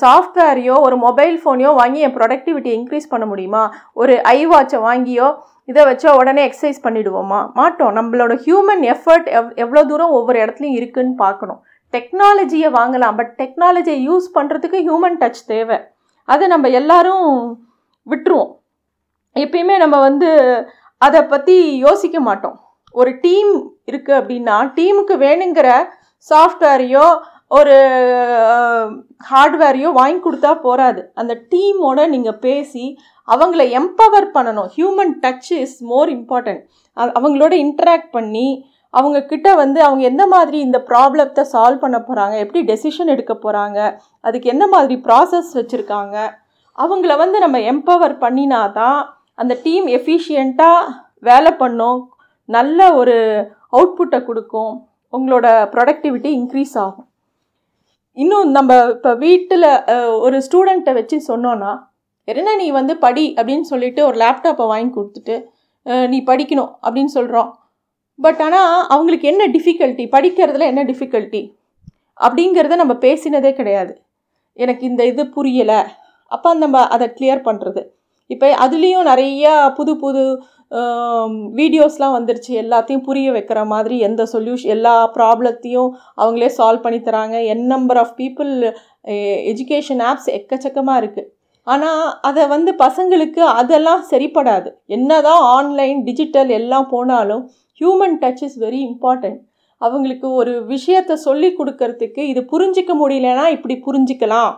சாஃப்ட்வேரையோ 0.00 0.76
ஒரு 0.86 0.96
மொபைல் 1.04 1.34
ஃபோனையோ 1.42 1.70
வாங்கி 1.80 2.00
என் 2.06 2.14
ப்ரொடக்டிவிட்டி 2.16 2.70
இன்க்ரீஸ் 2.78 3.12
பண்ண 3.12 3.24
முடியுமா? 3.32 3.60
ஒரு 4.00 4.14
ஐ 4.36 4.38
வாட்சை 4.52 4.78
வாங்கியோ 4.86 5.28
இதை 5.70 5.82
வச்சோ 5.88 6.10
உடனே 6.20 6.42
எக்ஸசைஸ் 6.48 6.80
பண்ணிவிடுவோமா 6.86 7.38
மாட்டோம். 7.58 7.92
நம்மளோட 7.98 8.34
ஹியூமன் 8.46 8.82
எஃபர்ட் 8.94 9.28
எவ் 9.38 9.48
எவ்வளோ 9.64 9.82
தூரம் 9.90 10.14
ஒவ்வொரு 10.18 10.38
இடத்துலையும் 10.44 10.78
இருக்குன்னு 10.78 11.14
பார்க்கணும். 11.24 11.60
டெக்னாலஜியை 11.94 12.70
வாங்கலாம் 12.78 13.16
பட் 13.20 13.32
டெக்னாலஜியை 13.42 13.98
யூஸ் 14.08 14.26
பண்ணுறதுக்கு 14.36 14.80
ஹியூமன் 14.88 15.18
டச் 15.22 15.42
தேவை. 15.52 15.78
அதை 16.28 16.44
நம்ம 16.54 16.68
எல்லாரும் 16.80 17.28
விட்டுருவோம். 18.06 18.52
எப்பயுமே 19.36 19.76
நம்ம 19.84 19.96
வந்து 20.08 20.30
அதை 21.02 21.22
பற்றி 21.34 21.56
யோசிக்க 21.86 22.18
மாட்டோம். 22.28 22.58
ஒரு 22.94 23.10
டீம் 23.24 23.54
இருக்குது 23.90 24.18
அப்படின்னா 24.20 24.58
டீமுக்கு 24.76 25.14
வேணுங்கிற 25.24 25.70
சாஃப்ட்வேரையோ 26.28 27.06
ஒரு 27.50 27.74
ஹார்ட்வேரையோ 29.30 29.90
வாங்கி 29.98 30.20
கொடுத்தா 30.22 30.52
போகாது 30.64 31.00
அந்த 31.20 31.32
டீமோட 31.52 31.98
நீங்கள் 32.14 32.40
பேசி 32.46 32.84
அவங்கள 33.28 33.62
எம்பவர் 33.80 34.26
பண்ணணும். 34.36 34.70
Human 34.76 35.12
touch 35.24 35.52
is 35.64 35.76
more 35.90 36.10
important 36.16 36.62
அவங்களோட 37.18 37.54
இன்ட்ராக்ட் 37.64 38.10
பண்ணி 38.16 38.48
அவங்க 38.94 39.18
கிட்ட 39.30 39.48
வந்து 39.54 39.78
அவங்க 39.86 40.02
எந்த 40.10 40.24
மாதிரி 40.34 40.58
இந்த 40.66 40.78
ப்ராப்ளத்தை 40.90 41.42
சால்வ் 41.52 41.82
பண்ண 41.84 41.98
போகிறாங்க 42.08 42.34
எப்படி 42.44 42.60
டெசிஷன் 42.72 43.12
எடுக்க 43.14 43.32
போகிறாங்க 43.34 43.78
அதுக்கு 44.26 44.52
எந்த 44.54 44.66
மாதிரி 44.74 44.96
ப்ராசஸ் 45.06 45.50
வச்சுருக்காங்க 45.58 46.16
அவங்கள 46.78 47.12
வந்து 47.24 47.38
நம்ம 47.44 47.58
எம்பவர் 47.72 48.14
பண்ணினா 48.24 48.60
தான் 48.80 49.00
அந்த 49.42 49.52
டீம் 49.64 49.86
எஃபிஷியண்ட்டாக 49.98 50.92
வேலை 51.28 51.52
பண்ணும். 51.62 51.98
நல்ல 52.48 52.80
ஒரு 53.00 53.16
அவுட்புட்டை 53.76 54.18
கொடுக்கும். 54.24 54.72
உங்களோட 55.12 55.46
ப்ரொடக்டிவிட்டி 55.74 56.30
இன்க்ரீஸ் 56.38 56.74
ஆகும். 56.84 57.05
இன்னும் 58.16 58.50
நம்ம 58.50 58.72
இப்போ 58.94 59.10
வீட்டில் 59.14 59.66
ஒரு 60.18 60.36
ஸ்டூடெண்ட்டை 60.46 60.92
வச்சு 60.94 61.16
சொன்னோன்னா 61.28 61.72
என்ன 62.28 62.54
நீ 62.56 62.66
வந்து 62.70 62.94
படி 62.96 63.24
அப்படின்னு 63.38 63.66
சொல்லிட்டு 63.72 64.00
ஒரு 64.04 64.16
லேப்டாப்பை 64.22 64.64
வாங்கி 64.66 64.90
கொடுத்துட்டு 64.94 65.36
நீ 66.08 66.18
படிக்கணும் 66.30 66.72
அப்படின்னு 66.84 67.12
சொல்கிறோம் 67.18 67.50
பட் 68.18 68.40
ஆனால் 68.46 68.86
அவங்களுக்கு 68.94 69.26
என்ன 69.28 69.42
டிஃபிகல்ட்டி 69.46 70.04
படிக்கிறதுல 70.14 70.68
என்ன 70.72 70.84
டிஃபிகல்ட்டி 70.84 71.42
அப்படிங்கிறத 72.20 72.76
நம்ம 72.76 72.94
பேசினதே 73.06 73.50
கிடையாது. 73.52 73.92
எனக்கு 74.56 74.82
இந்த 74.90 75.02
இது 75.06 75.22
புரியலை. 75.36 75.80
அப்போ 76.32 76.50
நம்ம 76.62 76.76
அதை 76.94 77.06
கிளியர் 77.16 77.46
பண்ணுறது 77.48 77.82
இப்போ 78.34 78.46
அதுலேயும் 78.64 79.08
நிறையா 79.10 79.52
புது 79.78 79.92
புது 80.02 80.22
வீடியோஸ்லாம் 81.58 82.14
வந்துருச்சு. 82.16 82.52
எல்லாத்தையும் 82.62 83.04
புரிய 83.08 83.26
வைக்கிற 83.36 83.60
மாதிரி 83.72 83.96
எந்த 84.06 84.22
சொல்யூஷன் 84.32 84.72
எல்லா 84.76 84.94
ப்ராப்ளத்தையும் 85.16 85.90
அவங்களே 86.20 86.48
சால்வ் 86.58 86.84
பண்ணி 86.86 87.00
தராங்க. 87.08 87.36
N 87.52 87.64
number 87.74 88.00
of 88.02 88.14
people 88.20 88.52
education 89.50 90.02
apps 90.10 90.28
எக்கச்சக்கமாக 90.38 91.02
இருக்குது 91.02 91.30
ஆனால் 91.66 92.02
அதை 92.28 92.42
வந்து 92.54 92.72
பசங்களுக்கு 92.82 93.40
அதெல்லாம் 93.60 94.02
சரிப்படாது. 94.10 94.68
என்ன 94.96 95.20
தான் 95.28 95.44
ஆன்லைன் 95.56 96.00
டிஜிட்டல் 96.08 96.50
எல்லாம் 96.58 96.90
போனாலும் 96.94 97.44
human 97.80 98.18
touch 98.22 98.44
is 98.48 98.58
very 98.64 98.80
important 98.90 99.40
அவங்களுக்கு 99.80 100.28
ஒரு 100.40 100.52
விஷயத்தை 100.74 101.14
சொல்லி 101.24 101.48
கொடுக்கறதுக்கு 101.56 102.22
இது 102.32 102.40
புரிஞ்சிக்க 102.52 102.92
முடியலன்னா 103.00 103.46
இப்படி 103.56 103.74
புரிஞ்சிக்கலாம். 103.86 104.52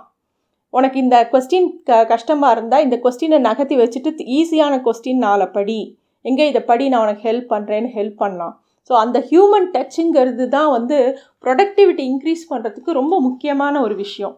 உனக்கு 0.74 0.96
இந்த 1.04 1.16
கொஸ்டின் 1.32 1.68
க 1.88 1.98
கஷ்டமாக 2.12 2.54
இருந்தால் 2.56 2.84
இந்த 2.86 2.96
கொஸ்டினை 3.04 3.38
நகர்த்தி 3.48 3.76
வச்சுட்டு 3.82 4.24
ஈஸியான 4.38 4.74
கொஸ்டின் 4.86 5.22
நாளை 5.26 5.46
படி. 5.56 5.78
எங்கே 6.24 6.44
இதை 6.50 6.60
படி 6.70 6.84
நான் 6.92 7.04
உனக்கு 7.06 7.22
ஹெல்ப் 7.28 7.52
பண்ணுறேன்னு 7.52 7.90
ஹெல்ப் 7.98 8.18
பண்ணலாம். 8.22 8.54
ஸோ 8.90 8.94
அந்த 9.04 9.18
ஹியூமன் 9.30 9.66
டச்சுங்கிறது 9.74 10.44
தான் 10.56 10.70
வந்து 10.74 10.98
ப்ரொடக்டிவிட்டி 11.44 12.04
இன்க்ரீஸ் 12.10 12.44
பண்ணுறதுக்கு 12.52 12.90
ரொம்ப 13.00 13.14
முக்கியமான 13.28 13.74
ஒரு 13.86 13.94
விஷயம். 14.04 14.34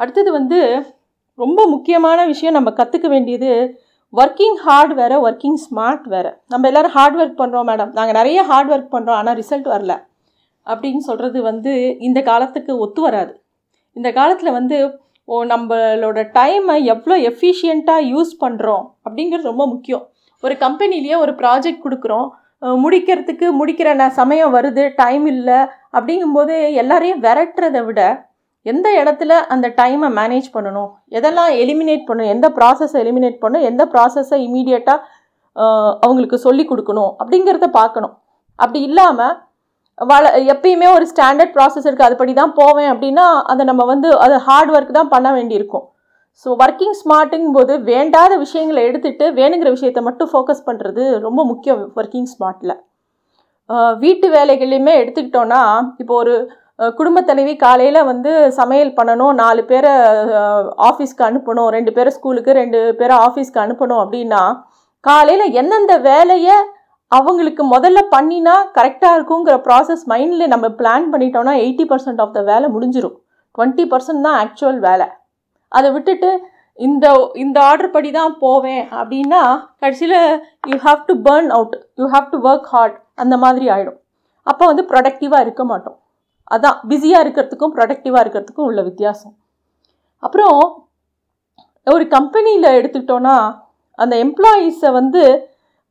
அடுத்தது 0.00 0.30
வந்து 0.38 0.60
ரொம்ப 1.38 1.60
முக்கியமான 1.74 2.20
விஷயம் 2.32 2.56
நம்ம 2.58 2.70
கற்றுக்க 2.78 3.06
வேண்டியது 3.14 3.50
ஒர்க்கிங் 4.12 4.58
ஹார்ட் 4.64 4.92
வேறு 5.00 5.16
ஒர்க்கிங் 5.26 5.58
ஸ்மார்ட் 5.64 6.04
வேறு. 6.12 6.30
நம்ம 6.52 6.68
எல்லோரும் 6.70 6.94
ஹார்ட் 6.96 7.16
ஒர்க் 7.20 7.40
பண்ணுறோம் 7.40 7.68
மேடம் 7.70 7.90
நாங்கள் 7.98 8.16
நிறைய 8.18 8.40
ஹார்ட் 8.50 8.70
ஒர்க் 8.74 8.94
பண்ணுறோம் 8.94 9.18
ஆனால் 9.20 9.36
ரிசல்ட் 9.40 9.68
வரல. 9.74 9.94
அப்படின்னு 10.66 11.02
சொல்கிறது 11.08 11.38
வந்து 11.50 11.72
இந்த 12.08 12.20
காலத்துக்கு 12.30 12.72
ஒத்து 12.84 13.00
வராது. 13.06 13.32
இந்த 13.96 14.08
காலத்தில் 14.18 14.56
வந்து 14.58 14.78
ஓ 15.28 15.36
நம்மளோட 15.52 16.18
டைமை 16.36 16.76
எவ்வளோ 16.94 17.16
எஃபிஷியண்ட்டாக 17.30 18.08
யூஸ் 18.12 18.32
பண்ணுறோம் 18.42 18.84
அப்படிங்கிறது 19.06 19.50
ரொம்ப 19.52 19.64
முக்கியம். 19.72 20.04
ஒரு 20.44 20.54
கம்பெனிலேயே 20.64 21.16
ஒரு 21.24 21.32
ப்ராஜெக்ட் 21.40 21.84
கொடுக்குறோம். 21.86 22.28
முடிக்கிறதுக்கு 22.84 23.46
முடிக்கிற 23.60 23.88
நான் 24.00 24.18
சமயம் 24.20 24.54
வருது 24.56 24.84
டைம் 25.00 25.24
இல்லை 25.32 25.58
அப்படிங்கும்போது 25.96 26.54
எல்லாரையும் 26.82 27.22
விரட்டுறதை 27.26 27.82
விட 27.88 28.00
எந்த 28.72 28.88
இடத்துல 29.00 29.32
அந்த 29.54 29.66
டைமை 29.80 30.08
மேனேஜ் 30.18 30.48
பண்ணணும்? 30.54 30.88
எதெல்லாம் 31.18 31.50
எலிமினேட் 31.62 32.06
பண்ணணும்? 32.08 32.32
எந்த 32.34 32.46
ப்ராசஸை 32.56 32.96
எலிமினேட் 33.04 33.42
பண்ணணும்? 33.42 33.66
எந்த 33.70 33.82
ப்ராசஸை 33.92 34.38
இமீடியட்டாக 34.46 35.04
அவங்களுக்கு 36.04 36.38
சொல்லி 36.46 36.64
கொடுக்கணும் 36.70 37.12
அப்படிங்கிறத 37.20 37.68
பார்க்கணும். 37.80 38.14
அப்படி 38.62 38.80
இல்லாமல் 38.88 39.36
வள 39.98 40.24
எப்பயுமே 40.52 40.88
ஒரு 40.94 41.04
ஸ்டாண்டர்ட் 41.12 41.52
ப்ராசஸ் 41.56 41.86
இருக்குது 41.86 42.08
அதுபடி 42.08 42.32
தான் 42.38 42.56
போவேன் 42.58 42.90
அப்படின்னா 42.92 43.26
அதை 43.52 43.62
நம்ம 43.70 43.84
வந்து 43.92 44.08
அது 44.24 44.34
ஹார்ட் 44.48 44.72
ஒர்க் 44.76 44.98
தான் 44.98 45.12
பண்ண 45.14 45.28
வேண்டியிருக்கும். 45.32 45.86
ஸோ 46.46 46.48
ஒர்க்கிங் 46.64 46.96
ஸ்மார்ட்டுங்கும் 47.00 47.56
போது 47.58 47.72
வேண்டாத 47.92 48.32
விஷயங்களை 48.36 48.80
எடுத்துகிட்டு 48.88 49.26
வேணுங்கிற 49.38 49.70
விஷயத்தை 49.76 50.02
மட்டும் 50.02 50.30
ஃபோக்கஸ் 50.32 50.66
பண்ணுறது 50.66 51.04
ரொம்ப 51.18 51.40
முக்கியம் 51.44 51.80
ஒர்க்கிங் 52.00 52.30
ஸ்மார்ட்டில் 52.34 52.74
வீட்டு 54.02 54.26
வேலைகள்லையுமே 54.34 54.94
எடுத்துக்கிட்டோன்னா 55.02 55.62
இப்போ 56.02 56.14
ஒரு 56.14 56.34
குடும்பத்தலைவி 56.98 57.26
தலைவி 57.28 57.54
காலையில் 57.56 58.08
வந்து 58.08 58.32
சமையல் 58.50 58.96
பண்ணணும் 58.98 59.34
நாலு 59.34 59.62
பேரை 59.64 59.92
ஆஃபீஸ்க்கு 60.88 61.22
அனுப்பணும் 61.28 61.68
ரெண்டு 61.68 61.90
பேரை 61.92 62.10
ஸ்கூலுக்கு 62.12 62.52
ரெண்டு 62.52 62.80
பேரை 62.94 63.14
ஆஃபீஸ்க்கு 63.26 63.62
அனுப்பணும் 63.64 64.02
அப்படின்னா 64.04 64.42
காலையில் 65.04 65.54
எந்தெந்த 65.54 65.94
வேலையை 66.00 66.56
அவங்களுக்கு 67.12 67.62
முதல்ல 67.74 68.00
பண்ணினா 68.14 68.54
கரெக்டாக 68.76 69.16
இருக்குங்கிற 69.16 69.56
ப்ராசஸ் 69.66 70.04
மைண்டில் 70.12 70.52
நம்ம 70.54 70.66
பிளான் 70.80 71.06
பண்ணிட்டோம்னா 71.12 71.54
எயிட்டி 71.64 71.84
பர்சன்ட் 71.92 72.20
ஆஃப் 72.24 72.34
த 72.36 72.40
வேலை 72.50 72.68
முடிஞ்சிடும் 72.74 73.16
டுவெண்ட்டி 73.54 73.84
பர்சன்ட் 73.92 74.24
தான் 74.26 74.38
ஆக்சுவல் 74.42 74.80
வேலை. 74.88 75.06
அதை 75.72 75.88
விட்டுட்டு 75.96 76.30
இந்த 76.78 77.06
இந்த 77.42 77.58
ஆர்டர் 77.68 77.94
படி 77.94 78.10
தான் 78.16 78.34
போவேன் 78.42 78.82
அப்படின்னா 79.00 79.42
கடைசியில் 79.82 80.18
you 80.70 80.76
have 80.86 81.00
to 81.10 81.14
burn 81.26 81.48
out 81.56 81.76
you 82.00 82.06
have 82.14 82.26
to 82.34 82.38
work 82.48 82.68
hard 82.74 82.96
அந்த 83.22 83.34
மாதிரி 83.44 83.66
ஆகிடும் 83.74 83.98
அப்போ 84.46 84.64
வந்து 84.70 84.82
ப்ரொடக்டிவாக 84.90 85.44
இருக்க 85.46 85.62
மாட்டோம். 85.64 85.96
அதான் 86.50 86.76
பிஸியாக 86.90 87.24
இருக்கிறதுக்கும் 87.24 87.72
ப்ரொடக்டிவாக 87.76 88.22
இருக்கிறதுக்கும் 88.24 88.68
உள்ள 88.70 88.80
வித்தியாசம். 88.82 89.34
அப்புறம் 90.22 90.58
ஒரு 91.86 92.04
கம்பெனியில் 92.16 92.74
எடுத்துக்கிட்டோன்னா 92.78 93.36
அந்த 93.98 94.14
எம்ப்ளாயீஸை 94.26 94.90
வந்து 94.92 95.22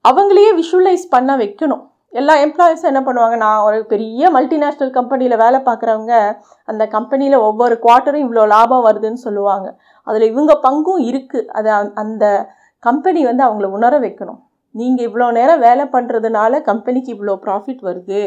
அவங்களையே 0.09 0.51
விஷுவலைஸ் 0.61 1.05
பண்ண 1.09 1.37
வைக்கணும். 1.37 1.83
எல்லா 2.09 2.33
எம்ப்ளாயீஸும் 2.35 2.89
என்ன 2.91 3.01
பண்ணுவாங்க 3.01 3.37
நான் 3.37 3.63
ஒரு 3.63 3.85
பெரிய 3.85 4.29
மல்டிநேஷ்னல் 4.31 4.89
கம்பெனியில் 4.89 5.37
வேலை 5.37 5.59
பார்க்குறவங்க 5.59 6.37
அந்த 6.65 6.87
கம்பெனியில் 6.87 7.35
ஒவ்வொரு 7.35 7.79
குவார்ட்டரும் 7.81 8.23
இவ்வளோ 8.25 8.47
லாபம் 8.47 8.85
வருதுன்னு 8.85 9.13
சொல்லுவாங்க. 9.13 9.79
அதில் 10.03 10.29
இவங்க 10.31 10.59
பங்கும் 10.63 11.01
இருக்குது 11.01 11.45
அதை 11.45 11.71
அந்த- 11.71 11.91
அந்த 11.95 12.49
கம்பெனி 12.79 13.23
வந்து 13.23 13.43
அவங்கள 13.43 13.65
உணர 13.65 13.99
வைக்கணும். 13.99 14.39
நீங்கள் 14.71 15.05
இவ்வளோ 15.05 15.31
நேரம் 15.31 15.59
வேலை 15.59 15.85
பண்ணுறதுனால 15.85 16.61
கம்பெனிக்கு 16.61 17.13
இவ்வளோ 17.13 17.39
ப்ராஃபிட் 17.45 17.81
வருது. 17.83 18.21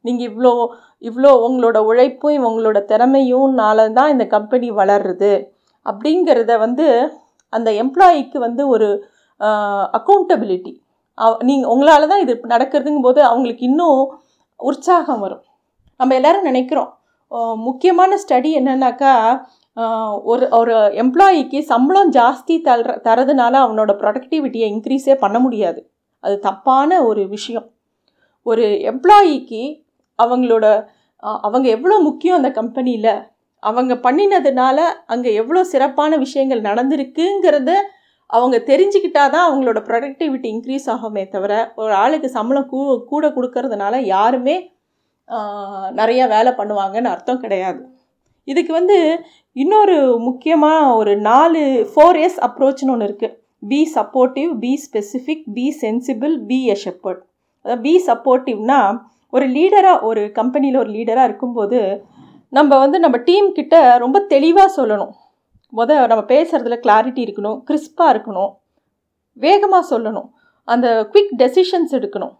நீங்கள் 0.00 0.26
இவ்வளோ 0.26 0.52
இவ்வளோ 1.00 1.30
உங்களோட 1.48 1.78
உழைப்பும் 1.78 2.44
உங்களோட 2.44 2.78
திறமையும்னால 2.90 3.92
தான் 3.92 4.10
இந்த 4.10 4.26
கம்பெனி 4.26 4.70
வளருது. 4.70 5.32
அப்படிங்கிறத 5.86 6.58
வந்து 6.58 7.12
அந்த 7.48 7.70
எம்ப்ளாயிக்கு 7.70 8.38
வந்து 8.38 8.68
ஒரு 8.68 8.88
அக்கௌண்டபிலிட்டி 9.98 10.72
நீங்கள் 11.48 11.70
உங்களால் 11.72 12.10
தான் 12.12 12.22
இது 12.24 12.34
நடக்கிறதுங்கும் 12.52 13.06
போது 13.08 13.20
அவங்களுக்கு 13.30 13.64
இன்னும் 13.70 14.00
உற்சாகம் 14.60 15.22
வரும். 15.24 15.42
நம்ம 16.00 16.14
எல்லோரும் 16.18 16.48
நினைக்கிறோம் 16.50 16.90
முக்கியமான 17.66 18.12
ஸ்டடி 18.22 18.50
என்னன்னாக்கா 18.60 19.12
ஒரு 20.30 20.44
ஒரு 20.58 20.74
எம்ப்ளாயிக்கு 21.02 21.58
சம்பளம் 21.72 22.10
ஜாஸ்தி 22.18 22.54
தர 22.68 22.94
தரதுனால 23.06 23.54
அவனோட 23.64 23.92
ப்ரொடக்டிவிட்டியை 24.02 24.68
இன்க்ரீஸே 24.74 25.14
பண்ண 25.24 25.36
முடியாது. 25.44 25.80
அது 26.24 26.36
தப்பான 26.46 26.90
ஒரு 27.08 27.22
விஷயம். 27.34 27.66
ஒரு 28.46 28.64
எம்ப்ளாயிக்கு 28.92 29.62
அவங்களோட 30.18 30.66
அவங்க 31.44 31.66
எவ்வளோ 31.76 31.96
முக்கியம் 32.08 32.38
அந்த 32.40 32.50
கம்பெனியில் 32.60 33.12
அவங்க 33.62 33.94
பண்ணினதுனால 34.06 34.78
அங்கே 35.12 35.30
எவ்வளோ 35.40 35.60
சிறப்பான 35.72 36.16
விஷயங்கள் 36.24 36.66
நடந்திருக்குங்கிறத 36.68 37.70
அவங்க 38.30 38.56
தெரிஞ்சுக்கிட்டா 38.70 39.22
தான் 39.34 39.46
அவங்களோட 39.48 39.78
ப்ரொடக்டிவிட்டி 39.88 40.48
இன்க்ரீஸ் 40.54 40.86
ஆகுமே 40.94 41.22
தவிர 41.34 41.52
ஒரு 41.82 41.92
ஆளுக்கு 42.02 42.28
சம்பளம் 42.36 42.68
கூ 42.72 42.80
கூட 43.12 43.26
கொடுக்கறதுனால 43.36 43.94
யாருமே 44.14 44.56
நிறையா 46.00 46.24
வேலை 46.34 46.50
பண்ணுவாங்கன்னு 46.58 47.12
அர்த்தம் 47.14 47.42
கிடையாது. 47.44 47.80
இதுக்கு 48.48 48.72
வந்து 48.72 48.96
இன்னொரு 49.56 49.96
முக்கியமாக 50.26 50.94
ஒரு 51.00 51.12
நாலு 51.28 51.62
ஃபோர் 51.92 52.18
எஸ் 52.26 52.38
அப்ரோச்னு 52.46 52.92
ஒன்று 52.94 53.08
இருக்குது 53.08 53.34
be 53.62 53.80
supportive 53.96 54.50
be 54.64 54.72
specific 54.84 55.44
be 55.56 55.66
sensible 55.82 56.34
be 56.50 56.58
a 56.74 56.76
shepherd 56.84 57.20
அதாவது 57.64 57.82
பி 57.86 57.94
சப்போர்ட்டிவ்னா 58.08 58.78
ஒரு 59.32 59.46
லீடராக 59.56 60.06
ஒரு 60.10 60.22
கம்பெனியில் 60.38 60.80
ஒரு 60.82 60.90
லீடராக 60.96 61.28
இருக்கும்போது 61.30 61.80
நம்ம 62.52 62.78
வந்து 62.78 62.98
நம்ம 63.04 63.16
டீம் 63.26 63.48
கிட்ட 63.52 63.74
ரொம்ப 64.04 64.18
தெளிவாக 64.32 64.68
சொல்லணும். 64.76 65.12
முத 65.76 66.06
நம்ம 66.10 66.24
பேசுகிறதுல 66.34 66.76
கிளாரிட்டி 66.84 67.20
இருக்கணும் 67.26 67.58
கிறிஸ்பாக 67.68 68.12
இருக்கணும் 68.14 68.52
வேகமாக 69.44 69.88
சொல்லணும் 69.92 70.28
அந்த 70.64 70.86
குவிக் 71.12 71.34
டெசிஷன்ஸ் 71.42 71.92
எடுக்கணும். 71.98 72.34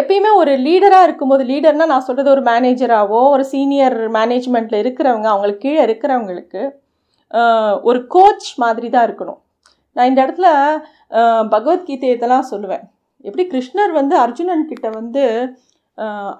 எப்பயுமே 0.00 0.30
ஒரு 0.40 0.52
லீடராக 0.66 1.06
இருக்கும்போது 1.06 1.42
லீடர்னால் 1.50 1.92
நான் 1.92 2.04
சொல்கிறது 2.06 2.30
ஒரு 2.34 2.42
மேனேஜராகவோ 2.50 3.20
ஒரு 3.34 3.44
சீனியர் 3.52 3.96
மேனேஜ்மெண்ட்டில் 4.18 4.82
இருக்கிறவங்க 4.84 5.28
அவங்களுக்கு 5.32 5.64
கீழே 5.64 5.80
இருக்கிறவங்களுக்கு 5.88 6.62
ஒரு 7.88 8.00
கோச் 8.14 8.48
மாதிரி 8.62 8.88
தான் 8.94 9.06
இருக்கணும். 9.08 9.40
நான் 9.94 10.10
இந்த 10.10 10.20
இடத்துல 10.26 10.48
பகவத்கீதை 11.54 12.10
இதெல்லாம் 12.16 12.50
சொல்லுவேன். 12.52 12.84
எப்படி 13.24 13.44
கிருஷ்ணர் 13.52 13.92
வந்து 14.00 14.14
அர்ஜுனன் 14.24 14.68
கிட்ட 14.70 14.88
வந்து 14.98 15.22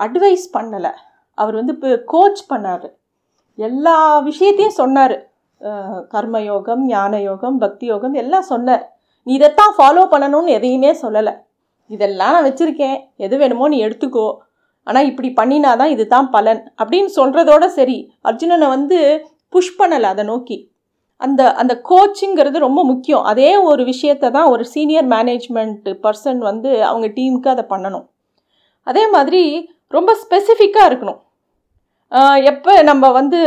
அட்வைஸ் 0.05 0.47
பண்ணலை. 0.57 0.93
அவர் 1.39 1.59
வந்து 1.61 1.75
இப்போ 1.77 1.91
கோச் 2.13 2.43
பண்ணார். 2.53 2.89
எல்லா 3.59 3.97
விஷயத்தையும் 4.29 4.79
சொன்னார். 4.83 5.17
கர்மயோகம் 6.15 6.83
ஞான 6.87 7.21
யோகம் 7.21 7.59
பக்தி 7.59 7.87
யோகம் 7.87 8.15
எல்லாம் 8.15 8.43
சொன்னார் 8.43 8.93
நீ 9.23 9.35
இதைத்தான் 9.35 9.75
ஃபாலோ 9.79 10.03
பண்ணணும்னு 10.11 10.47
எதையுமே 10.47 10.91
சொல்லலை. 11.03 11.33
இதெல்லாம் 11.87 12.33
நான் 12.33 12.45
வச்சுருக்கேன். 12.45 12.99
எது 13.17 13.37
வேணுமோ 13.39 13.69
நீ 13.69 13.87
எடுத்துக்கோ. 13.87 14.37
ஆனால் 14.83 15.07
இப்படி 15.07 15.29
பண்ணினாதான் 15.37 15.87
இது 15.87 16.07
தான் 16.07 16.31
பலன். 16.31 16.73
அப்படின்னு 16.83 17.11
சொல்கிறதோட 17.17 17.67
சரி. 17.67 18.13
அர்ஜுனனை 18.25 18.69
வந்து 18.69 19.27
புஷ் 19.49 19.81
பண்ணலை 19.81 20.03
அதை 20.03 20.25
நோக்கி. 20.25 20.71
அந்த 21.17 21.55
அந்த 21.55 21.83
கோச்சிங்கிறது 21.89 22.59
ரொம்ப 22.59 22.85
முக்கியம். 22.85 23.23
அதே 23.23 23.57
ஒரு 23.57 23.85
விஷயத்தை 23.85 24.31
தான் 24.31 24.49
ஒரு 24.49 24.65
சீனியர் 24.65 25.07
மேனேஜ்மெண்ட் 25.07 25.89
பர்சன் 26.03 26.39
வந்து 26.39 26.85
அவங்க 26.85 27.07
டீமுக்கு 27.07 27.49
அதை 27.49 27.65
பண்ணணும். 27.69 28.07
அதே 28.83 29.09
மாதிரி 29.09 29.71
ரொம்ப 29.87 30.17
ஸ்பெசிஃபிக்காக 30.23 30.89
இருக்கணும். 30.91 31.21
எப்போ 32.51 32.73
நம்ம 32.89 33.05
வந்து 33.19 33.39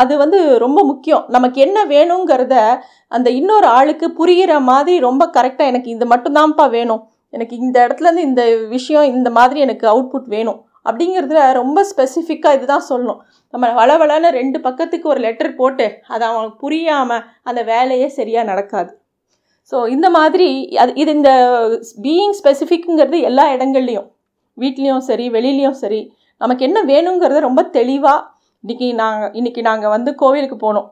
அது 0.00 0.12
வந்து 0.22 0.38
ரொம்ப 0.64 0.80
முக்கியம். 0.90 1.24
நமக்கு 1.36 1.58
என்ன 1.66 1.78
வேணுங்கிறத 1.94 2.54
அந்த 3.16 3.28
இன்னொரு 3.40 3.66
ஆளுக்கு 3.78 4.06
புரிகிற 4.20 4.52
மாதிரி 4.70 4.94
ரொம்ப 5.08 5.22
கரெக்டாக 5.36 5.70
எனக்கு 5.72 5.88
இது 5.94 6.06
மட்டும்தான்ப்பா 6.12 6.66
வேணும். 6.76 7.02
எனக்கு 7.36 7.54
இந்த 7.64 7.76
இடத்துலேருந்து 7.86 8.26
இந்த 8.30 8.42
விஷயம் 8.76 9.08
இந்த 9.14 9.28
மாதிரி 9.38 9.58
எனக்கு 9.66 9.86
அவுட்புட் 9.92 10.28
வேணும். 10.36 10.60
அப்படிங்கிறதுல 10.88 11.40
ரொம்ப 11.60 11.78
ஸ்பெசிஃபிக்காக 11.90 12.56
இதுதான் 12.58 12.86
சொல்லணும். 12.90 13.20
நம்ம 13.54 13.66
வளவளன்னு 13.80 14.30
ரெண்டு 14.40 14.58
பக்கத்துக்கு 14.66 15.06
ஒரு 15.12 15.20
லெட்டர் 15.26 15.52
போட்டு 15.60 15.86
அது 16.14 16.24
அவனுக்கு 16.30 16.58
புரியாமல் 16.64 17.26
அந்த 17.48 17.60
வேலையே 17.72 18.08
சரியாக 18.18 18.50
நடக்காது. 18.52 18.90
ஸோ 19.72 19.76
இந்த 19.96 20.06
மாதிரி 20.18 20.48
அது 20.82 20.92
இது 21.02 21.10
இந்த 21.18 21.32
பீயிங் 22.06 22.34
ஸ்பெசிஃபிக்குங்கிறது 22.40 23.18
எல்லா 23.30 23.44
இடங்கள்லையும். 23.56 24.08
வீட்லேயும் 24.58 25.04
சரி 25.10 25.26
வெளியிலையும் 25.36 25.78
சரி. 25.82 26.00
நமக்கு 26.40 26.62
என்ன 26.68 26.78
வேணுங்கிறத 26.90 27.40
ரொம்ப 27.48 27.62
தெளிவாக 27.76 28.26
இன்றைக்கி 28.64 28.86
நாங்கள் 28.94 29.32
இன்றைக்கி 29.38 29.62
நாங்கள் 29.68 29.92
வந்து 29.94 30.10
கோவிலுக்கு 30.14 30.56
போனோம் 30.66 30.88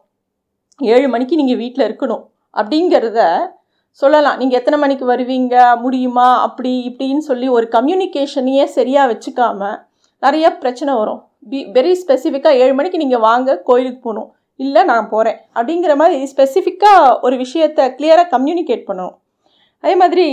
ஏழு 0.81 1.07
மணிக்கு 1.09 1.39
நீங்கள் 1.41 1.61
வீட்டில் 1.63 1.87
இருக்கணும். 1.87 2.23
அப்படிங்கிறத 2.57 3.21
சொல்லலாம். 4.01 4.37
நீங்கள் 4.41 4.59
எத்தனை 4.59 4.79
மணிக்கு 4.83 5.05
வருவீங்க? 5.13 5.55
முடியுமா? 5.85 6.27
அப்படி 6.47 6.73
இப்படின்னு 6.91 7.23
சொல்லி 7.31 7.47
ஒரு 7.49 7.67
கம்யூனிகேஷனையே 7.77 8.65
சரியாக 8.77 9.11
வச்சுக்காம 9.13 9.71
நிறைய 10.23 10.47
பிரச்சனை 10.63 10.93
வரும். 11.01 11.21
பி 11.51 11.59
வெரி 11.77 11.93
ஸ்பெசிஃபிக்காக 12.03 12.61
ஏழு 12.63 12.75
மணிக்கு 12.79 13.03
நீங்கள் 13.05 13.25
வாங்க 13.29 13.57
கோயிலுக்கு 13.69 14.01
போகணும். 14.07 14.29
இல்லை 14.61 14.83
நான் 14.91 15.11
போகிறேன் 15.15 15.39
அப்படிங்கிற 15.57 15.93
மாதிரி 16.03 16.29
ஸ்பெசிஃபிக்காக 16.33 17.19
ஒரு 17.27 17.37
விஷயத்தை 17.45 17.85
கிளியராக 17.99 18.33
கம்யூனிகேட் 18.35 18.89
பண்ணணும். 18.89 19.17
அதே 19.85 19.95
மாதிரி 20.03 20.27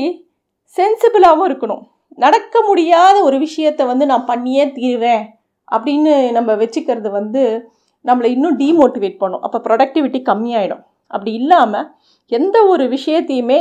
சென்சிபிளாகவும் 0.77 1.47
இருக்கணும். 1.49 1.83
நடக்க 2.23 2.55
முடியாத 2.67 3.15
ஒரு 3.27 3.37
விஷயத்தை 3.45 3.83
வந்து 3.91 4.05
நான் 4.11 4.29
பண்ணியே 4.31 4.63
தீருவேன் 4.77 5.23
அப்படின்னு 5.75 6.13
நம்ம 6.37 6.51
வச்சுக்கிறது 6.61 7.09
வந்து 7.19 7.43
நம்மளை 8.05 8.29
இன்னும் 8.35 8.57
டீமோட்டிவேட் 8.61 9.21
பண்ணும். 9.21 9.43
அப்போ 9.45 9.57
ப்ரொடக்டிவிட்டி 9.67 10.19
கம்மியாயிடும். 10.29 10.83
அப்படி 11.13 11.31
இல்லாமல் 11.39 11.87
எந்த 12.31 12.57
ஒரு 12.73 12.83
விஷயத்தையுமே 12.95 13.59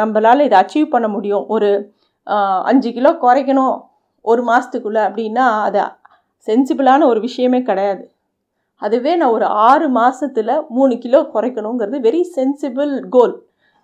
நம்மளால் 0.00 0.46
இதை 0.48 0.56
அச்சீவ் 0.62 0.92
பண்ண 0.94 1.06
முடியும். 1.14 1.44
ஒரு 1.54 1.70
அஞ்சு 2.70 2.90
கிலோ 2.96 3.10
குறைக்கணும் 3.24 3.76
ஒரு 4.24 4.42
மாதத்துக்குள்ளே 4.50 5.02
அப்படின்னா 5.08 5.46
அது 5.68 5.80
சென்சிபிளான 6.48 7.06
ஒரு 7.12 7.20
விஷயமே 7.28 7.60
கிடையாது. 7.68 8.04
அதுவே 8.82 9.12
நான் 9.20 9.34
ஒரு 9.36 9.46
ஆறு 9.68 9.86
மாதத்தில் 9.96 10.54
மூணு 10.76 10.94
கிலோ 11.04 11.18
குறைக்கணுங்கிறது 11.34 11.98
வெரி 12.06 12.22
சென்சிபிள் 12.36 12.92
கோல் 13.14 13.34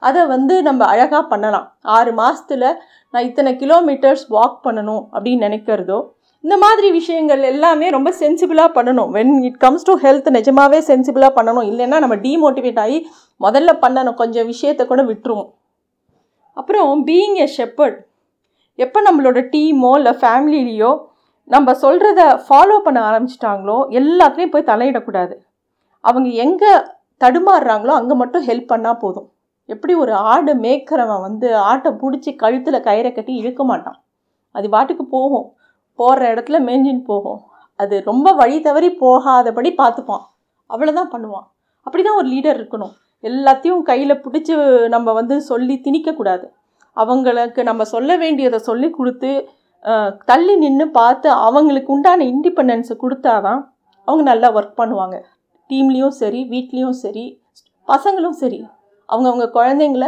அதை 0.03 0.23
வந்து 0.33 0.55
நம்ம 0.67 0.83
அழகாக 0.93 1.23
பண்ணலாம். 1.33 1.67
ஆறு 1.97 2.11
மாதத்தில் 2.21 2.69
நான் 3.15 3.27
இத்தனை 3.29 3.51
கிலோமீட்டர்ஸ் 3.63 4.25
வாக் 4.37 4.57
பண்ணணும் 4.67 5.03
அப்படின்னு 5.15 5.47
நினைக்கிறதோ 5.49 5.99
இந்த 6.45 6.57
மாதிரி 6.65 6.89
விஷயங்கள் 6.97 7.43
எல்லாமே 7.51 7.87
ரொம்ப 7.95 8.11
சென்சிபிளாக 8.21 8.71
பண்ணணும். 8.77 9.09
When 9.17 9.33
it 9.47 9.57
comes 9.65 9.87
to 9.89 9.95
health 10.03 10.29
நிஜமாவே 10.37 10.79
சென்சிபிளாக 10.91 11.33
பண்ணணும். 11.39 11.69
இல்லைன்னா 11.71 11.99
நம்ம 12.05 12.17
டீமோட்டிவேட் 12.27 12.81
ஆகி 12.85 12.99
முதல்ல 13.41 13.71
பண்ணணும் 13.85 14.19
கொஞ்சம் 14.21 14.49
விஷயத்தை 14.53 14.85
கூட 14.87 15.03
விட்டுருவோம். 15.09 15.49
அப்புறம் 16.61 17.03
பீயிங் 17.09 17.37
எ 17.45 17.49
ஷெப்பர்ட் 17.57 17.99
எப்போ 18.85 18.99
நம்மளோட 19.09 19.39
டீமோ 19.55 19.91
இல்லை 20.01 20.13
ஃபேமிலிலேயோ 20.21 20.93
நம்ம 21.51 21.75
சொல்கிறத 21.83 22.21
ஃபாலோ 22.47 22.77
பண்ண 22.87 22.99
ஆரம்பிச்சிட்டாங்களோ 23.11 23.79
எல்லாத்துலேயும் 24.01 24.55
போய் 24.55 24.71
தலையிடக்கூடாது. 24.73 25.35
அவங்க 26.05 26.29
எங்கே 26.45 26.73
தடுமாறுறாங்களோ 27.25 27.93
அங்கே 28.01 28.15
மட்டும் 28.23 28.47
ஹெல்ப் 28.49 28.73
பண்ணால் 28.73 29.01
போதும். 29.05 29.29
எப்படி 29.69 29.95
ஒரு 30.03 30.13
ஆடு 30.33 30.53
மேய்க்கிறவன் 30.65 31.25
வந்து 31.27 31.49
ஆட்டை 31.71 31.91
பிடிச்சி 32.03 32.31
கழுத்தில் 32.43 32.87
கயிறை 32.89 33.11
கட்டி 33.13 33.33
இழுக்க 33.41 33.63
மாட்டான்? 33.71 33.99
அது 34.55 34.67
பாட்டுக்கு 34.75 35.05
போகும். 35.17 35.47
போகிற 35.99 36.21
இடத்துல 36.35 36.59
மேஞ்சின்னு 36.69 37.05
போகும். 37.13 37.41
அது 37.81 37.97
ரொம்ப 38.11 38.29
வழி 38.41 38.57
தவறி 38.67 38.89
போகாதபடி 39.03 39.71
பார்த்துப்பான் 39.81 40.25
அவ்வளோதான் 40.71 41.13
பண்ணுவான். 41.15 41.47
அப்படி 41.87 42.03
தான் 42.03 42.19
ஒரு 42.21 42.29
லீடர் 42.35 42.59
இருக்கணும். 42.61 42.95
எல்லாத்தையும் 43.25 43.83
கையில் 43.91 44.23
பிடிச்சி 44.25 44.55
நம்ம 44.95 45.13
வந்து 45.19 45.37
சொல்லி 45.51 45.77
திணிக்கக்கூடாது 45.87 46.47
அவங்களுக்கு 46.97 47.61
நம்ம 47.69 47.83
சொல்ல 47.95 48.11
வேண்டியதை 48.23 48.59
சொல்லி 48.69 48.89
கொடுத்து 48.91 49.31
தள்ளி 50.31 50.55
நின்று 50.63 50.87
பார்த்து 50.99 51.29
அவங்களுக்கு 51.47 51.91
உண்டான 51.97 52.25
இண்டிபெண்டன்ஸை 52.33 52.95
கொடுத்தாதான் 53.03 53.61
அவங்க 54.09 54.25
நல்லா 54.31 54.49
ஒர்க் 54.59 54.79
பண்ணுவாங்க. 54.81 55.17
டீம்லேயும் 55.71 56.17
சரி 56.23 56.41
வீட்லேயும் 56.53 56.99
சரி 57.05 57.25
பசங்களும் 57.89 58.39
சரி. 58.43 58.61
அவங்கவுங்க 59.09 59.47
குழந்தைங்கள 59.59 60.07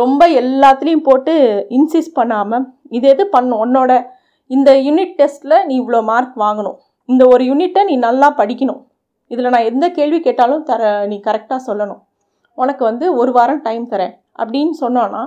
ரொம்ப 0.00 0.22
எல்லாத்துலேயும் 0.40 1.06
போட்டு 1.08 1.32
இன்சிஸ்ட் 1.78 2.18
பண்ணாமல் 2.18 2.64
இது 2.96 3.06
எது 3.14 3.24
பண்ணும்? 3.34 3.60
உன்னோட 3.64 3.92
இந்த 4.50 4.70
யூனிட் 4.86 5.14
டெஸ்ட்டில் 5.20 5.56
நீ 5.68 5.74
இவ்வளோ 5.82 6.00
மார்க் 6.12 6.36
வாங்கணும். 6.44 6.78
இந்த 7.08 7.22
ஒரு 7.32 7.42
யூனிட்டை 7.50 7.82
நீ 7.90 7.94
நல்லா 8.06 8.28
படிக்கணும். 8.40 8.80
இதில் 9.30 9.52
நான் 9.54 9.68
எந்த 9.70 9.86
கேள்வி 9.98 10.18
கேட்டாலும் 10.26 10.66
தர 10.70 10.90
நீ 11.10 11.16
கரெக்டாக 11.26 11.60
சொல்லணும். 11.68 12.00
உனக்கு 12.58 12.82
வந்து 12.90 13.06
ஒரு 13.20 13.30
வாரம் 13.38 13.62
டைம் 13.66 13.84
தரேன். 13.92 14.14
அப்படின்னு 14.42 14.74
சொன்னோன்னா 14.82 15.22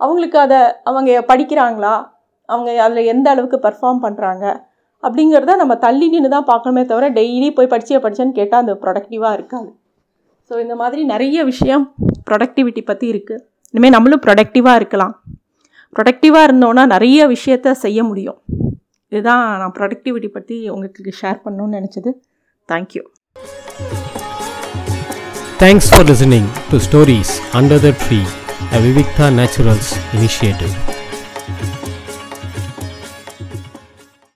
அவங்களுக்கு 0.00 0.38
அதை 0.46 0.58
அவங்க 0.88 1.20
படிக்கிறாங்களா? 1.30 1.94
அவங்க 2.48 2.70
அதில் 2.84 3.10
எந்த 3.12 3.26
அளவுக்கு 3.34 3.58
பர்ஃபார்ம் 3.66 4.02
பண்ணுறாங்க 4.04 4.44
அப்படிங்கிறத 5.02 5.54
நம்ம 5.62 5.74
தள்ளி 5.84 6.06
நின்று 6.12 6.30
தான் 6.34 6.48
பார்க்கணுமே 6.50 6.82
தவிர 6.90 7.08
டெய்லி 7.18 7.48
போய் 7.56 7.72
படிச்சே 7.72 7.98
படிச்சேன்னு 8.04 8.38
கேட்டால் 8.38 8.62
அது 8.64 8.72
ப்ரொடக்டிவாக 8.84 9.36
இருக்காது. 9.38 9.68
ஸோ 10.48 10.54
இந்த 10.64 10.74
மாதிரி 10.80 11.02
நிறைய 11.12 11.38
விஷயம் 11.50 11.84
ப்ரொடக்டிவிட்டி 12.28 12.82
பற்றி 12.90 13.06
இருக்குது 13.12 13.42
இனிமேல் 13.74 13.94
நம்மளும் 13.96 14.22
ப்ரொடக்டிவாக 14.26 14.78
இருக்கலாம். 14.80 15.14
ப்ரொடக்டிவாக 15.96 16.46
இருந்தோன்னா 16.48 16.84
நிறைய 16.94 17.26
விஷயத்த 17.34 17.76
செய்ய 17.84 18.02
முடியும். 18.10 18.38
இதுதான் 19.12 19.44
நான் 19.62 19.74
ப்ரொடக்டிவிட்டி 19.78 20.28
பற்றி 20.36 20.56
உங்களுக்கு 20.74 21.14
ஷேர் 21.20 21.38
பண்ணணும்னு 21.44 21.78
நினச்சது. 21.78 22.12
Thank you 22.72 23.04
thanks 25.64 25.90
for 25.92 26.06
listening 26.12 26.50
to 26.72 26.78
stories 26.88 27.34
under 27.60 27.82
the 27.86 27.92
tree 28.04 28.20
a 28.76 28.78
Vivikta 28.84 29.26
naturals 29.36 29.90
initiative. 30.16 30.72